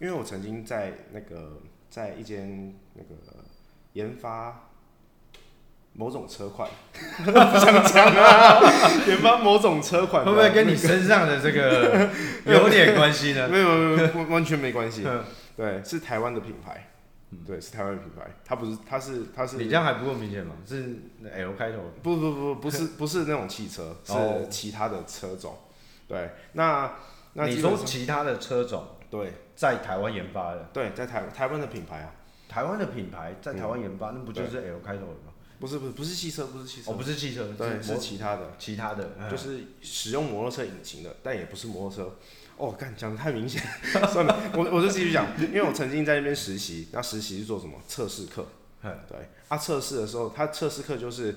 [0.00, 1.60] 因为我曾经在那个
[1.90, 3.14] 在一间那个
[3.96, 4.68] 研发
[5.94, 6.68] 某种车款，
[7.24, 8.60] 不想讲啊，
[9.08, 12.10] 研发某种车款，会不会跟你身上的这个？
[12.44, 13.48] 有点关系呢？
[13.48, 15.02] 没有没有，完完全没关系。
[15.56, 16.90] 对，是台湾的品牌。
[17.46, 18.30] 对，是台湾的品牌。
[18.44, 19.56] 它不是，它是，它是。
[19.56, 20.54] 你这样还不够明显吗？
[20.66, 20.98] 是
[21.34, 21.78] L 开头？
[22.02, 24.14] 不不不，不是不是那种汽车，是
[24.50, 25.56] 其他的车种。
[26.06, 26.92] 对，那
[27.32, 28.86] 那你说其他的车种？
[29.10, 30.68] 对，在台湾研发的。
[30.74, 32.12] 对，在台台湾的品牌啊，
[32.48, 35.32] 台湾的品牌在台湾研发，那不就是 L 开头的吗？
[35.58, 36.90] 不是不是不是汽车，不是汽车。
[36.90, 42.16] 哦，不是汽车，对，是其他的，其他的，就是使用摩托车引擎的，但也不是摩托车。
[42.58, 43.62] 哦，干讲的太明显，
[44.12, 47.78] 算了，我我就继续讲，因为我曾经在那边实习，那实习是做什么？
[47.86, 48.46] 测试课。
[49.08, 49.18] 对，
[49.48, 51.34] 啊，测试的时候，他测试课就是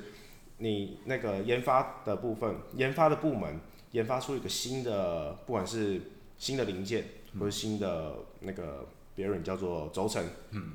[0.59, 3.59] 你那个研发的部分，研发的部门
[3.91, 5.99] 研发出一个新的，不管是
[6.37, 7.05] 新的零件
[7.39, 10.73] 或者新的那个别人叫做轴承，嗯，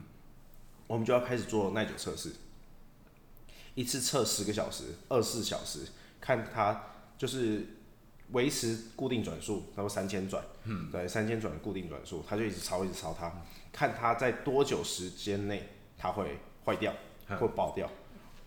[0.87, 2.33] 我们就要开始做耐久测试，
[3.75, 5.81] 一次测十个小时，二十四小时，
[6.21, 6.85] 看它
[7.17, 7.67] 就是
[8.33, 13.33] 维持固定转速，差不多三千转，嗯，对，三千转固定转速，它就一直超，一直超它，
[13.73, 16.93] 看它在多久时间内它会坏掉，
[17.39, 17.91] 会爆掉。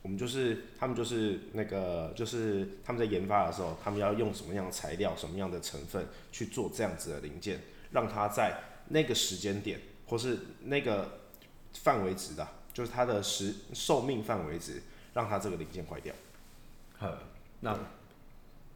[0.04, 7.60] 我们就是他们就是那个就是他们在研发的时候，他们要用什么样的材料、什么样的成分去做这样子的零件，
[7.92, 8.58] 让它在
[8.88, 11.20] 那个时间点或是那个
[11.84, 14.82] 范围值的，就是它的时寿命范围值，
[15.14, 16.14] 让它这个零件坏掉。
[16.98, 17.18] 好，
[17.62, 17.78] 那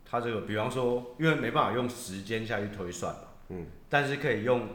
[0.06, 4.70] 它这个比方说，因为没办法用时间下去推算嘛，嗯，但是可以用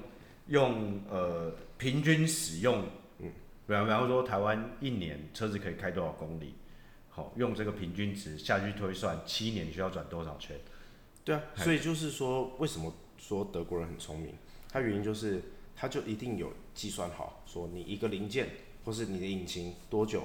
[0.48, 2.84] 用呃平均使用。
[3.18, 3.32] 嗯
[3.66, 6.54] 比方比方说，台湾一年车子可以开多少公里？
[7.10, 10.56] 好，用这个平均值下去推算，七年需要转多少圈？
[11.24, 14.36] 对啊，所以就是说，为什么说德国人很聪明？
[14.70, 15.42] 它原因就是，
[15.74, 18.50] 它就一定有计算好，说你一个零件
[18.84, 20.22] 或是你的引擎多久，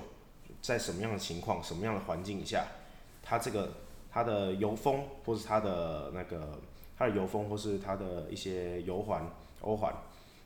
[0.61, 2.67] 在什么样的情况、什么样的环境下，
[3.23, 3.77] 它这个
[4.11, 6.59] 它的油封或是它的那个
[6.95, 9.27] 它的油封或是它的一些油环、
[9.61, 9.91] 欧环，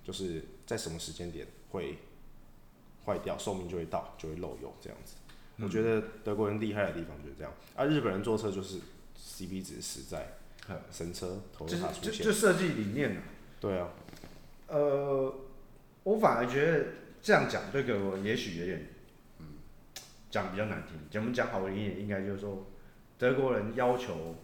[0.06, 1.98] 就是在什么时间点会。
[3.06, 5.14] 坏掉，寿命就会到，就会漏油这样子。
[5.58, 8.80] 嗯、我觉得德国人厉害的地方就是这样，而、啊、日本人做车就是
[9.16, 10.34] CP 值实在，
[10.92, 13.22] 神车头塔出现，就设计理念、啊、
[13.62, 13.90] 对啊，
[14.70, 15.32] 呃，
[16.06, 16.86] 我反而觉得
[17.22, 18.88] 这样讲对德国也许有点，
[19.40, 19.46] 嗯，
[20.30, 21.20] 讲比较难听。
[21.20, 22.68] 我们讲好听一点，应该就是说
[23.18, 24.36] 德国人要求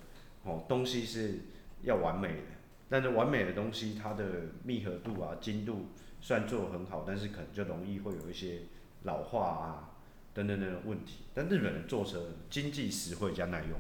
[0.44, 1.42] 哦东西是
[1.84, 2.44] 要完美的，
[2.90, 4.26] 但是完美的东西它的
[4.64, 5.88] 密合度啊、精度。
[6.20, 8.60] 虽然做得很好，但是可能就容易会有一些
[9.04, 9.90] 老化啊
[10.34, 11.26] 等等等等问题。
[11.34, 13.80] 但日本人做车经济实惠加耐用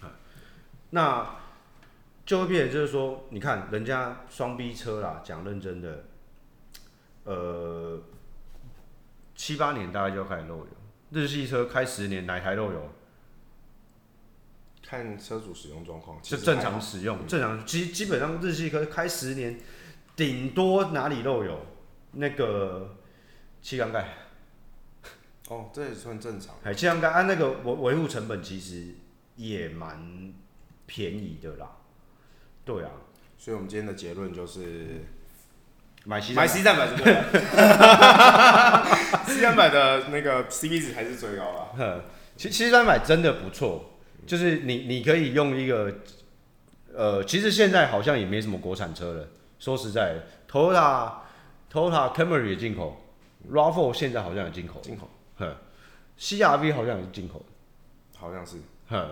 [0.00, 0.16] 啊，
[0.90, 1.36] 那
[2.24, 6.04] 就会变就是说，你看人家双 B 车啦，讲认真的，
[7.28, 8.00] 呃，
[9.34, 10.66] 七八年大概就要开始漏油。
[11.10, 12.90] 日系车开十年哪台漏油？
[14.82, 19.60] 看车主使用状况，就正常使用，正常基基本上日系车开十年。
[20.16, 21.60] 顶多哪里漏油？
[22.12, 22.96] 那个
[23.60, 24.08] 气缸盖。
[25.48, 26.56] 哦，这也算正常。
[26.64, 28.94] 哎，气缸盖按那个维维护成本其实
[29.36, 30.32] 也蛮
[30.86, 31.76] 便宜的啦。
[32.64, 32.90] 对啊，
[33.36, 35.04] 所以我们今天的结论就是
[36.08, 37.22] 买西买 C 三百是对的。
[39.26, 42.02] C 三百的那个 CP 值还是最高了。
[42.34, 43.90] 其其实三百真的不错，
[44.26, 45.92] 就是你你可以用一个，
[46.94, 49.28] 呃，其实现在好像也没什么国产车了。
[49.58, 51.12] 说实在的，Toyota
[51.70, 53.02] Toyota Camry 也进口
[53.52, 55.54] ，RAV4 现在好像也进口，进口，哼
[56.18, 57.44] ，CRV 好像也是进口，
[58.16, 58.56] 好像是，
[58.88, 59.06] 哼，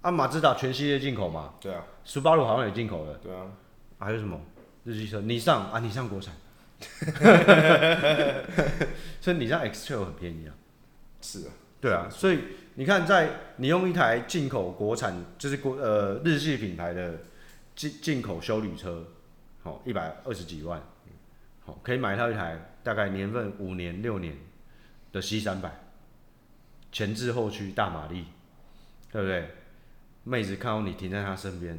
[0.00, 3.42] 啊，马自达全系列进口嘛，对啊，Subaru 好像也进口了，对啊，
[3.98, 4.40] 还有什么
[4.84, 5.20] 日系车？
[5.20, 6.34] 你上啊，你上国产，
[9.20, 10.54] 所以你上 X-Trail 很便宜啊，
[11.20, 12.40] 是啊，对啊，所以
[12.74, 17.20] 你看，在你用一台进口国产，就是国呃日系品牌的
[17.74, 19.06] 进进口修旅车。
[19.62, 20.82] 好，一百二十几万，
[21.66, 24.34] 好，可以买到一台大概年份五年六年
[25.12, 25.70] 的 C 三百，
[26.90, 28.24] 前置后驱大马力，
[29.12, 29.50] 对不对？
[30.24, 31.78] 妹子看到你停在她身边，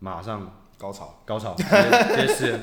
[0.00, 2.58] 马上高潮，高潮， 直接撕，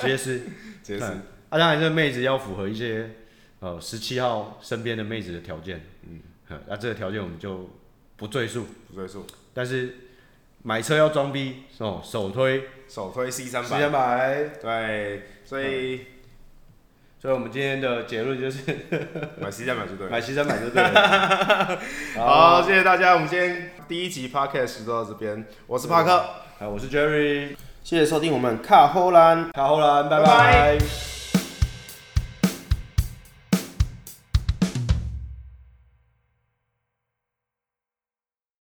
[0.00, 0.38] 直接撕，
[0.84, 1.04] 直接撕。
[1.04, 3.10] 啊，当然这妹子要符合一些
[3.58, 6.20] 呃十七号身边的妹子的条件，嗯，
[6.68, 7.68] 那这个条件我们就
[8.16, 9.26] 不赘述，不赘述。
[9.52, 9.96] 但是
[10.62, 12.68] 买车要装逼哦，首推。
[12.86, 16.00] 首推 C 三百，C 三百，对，所以，嗯、
[17.18, 18.60] 所以我们今天的结论就是
[19.40, 20.82] 买 C 三百就对，买 C 三百就对。
[22.20, 26.24] 好，谢谢大家，我们今天第一集 Podcast 就到这边，我是帕克，
[26.60, 30.26] 我是 Jerry，谢谢收听我们卡后兰，卡后兰，拜拜。
[30.26, 31.13] 拜拜。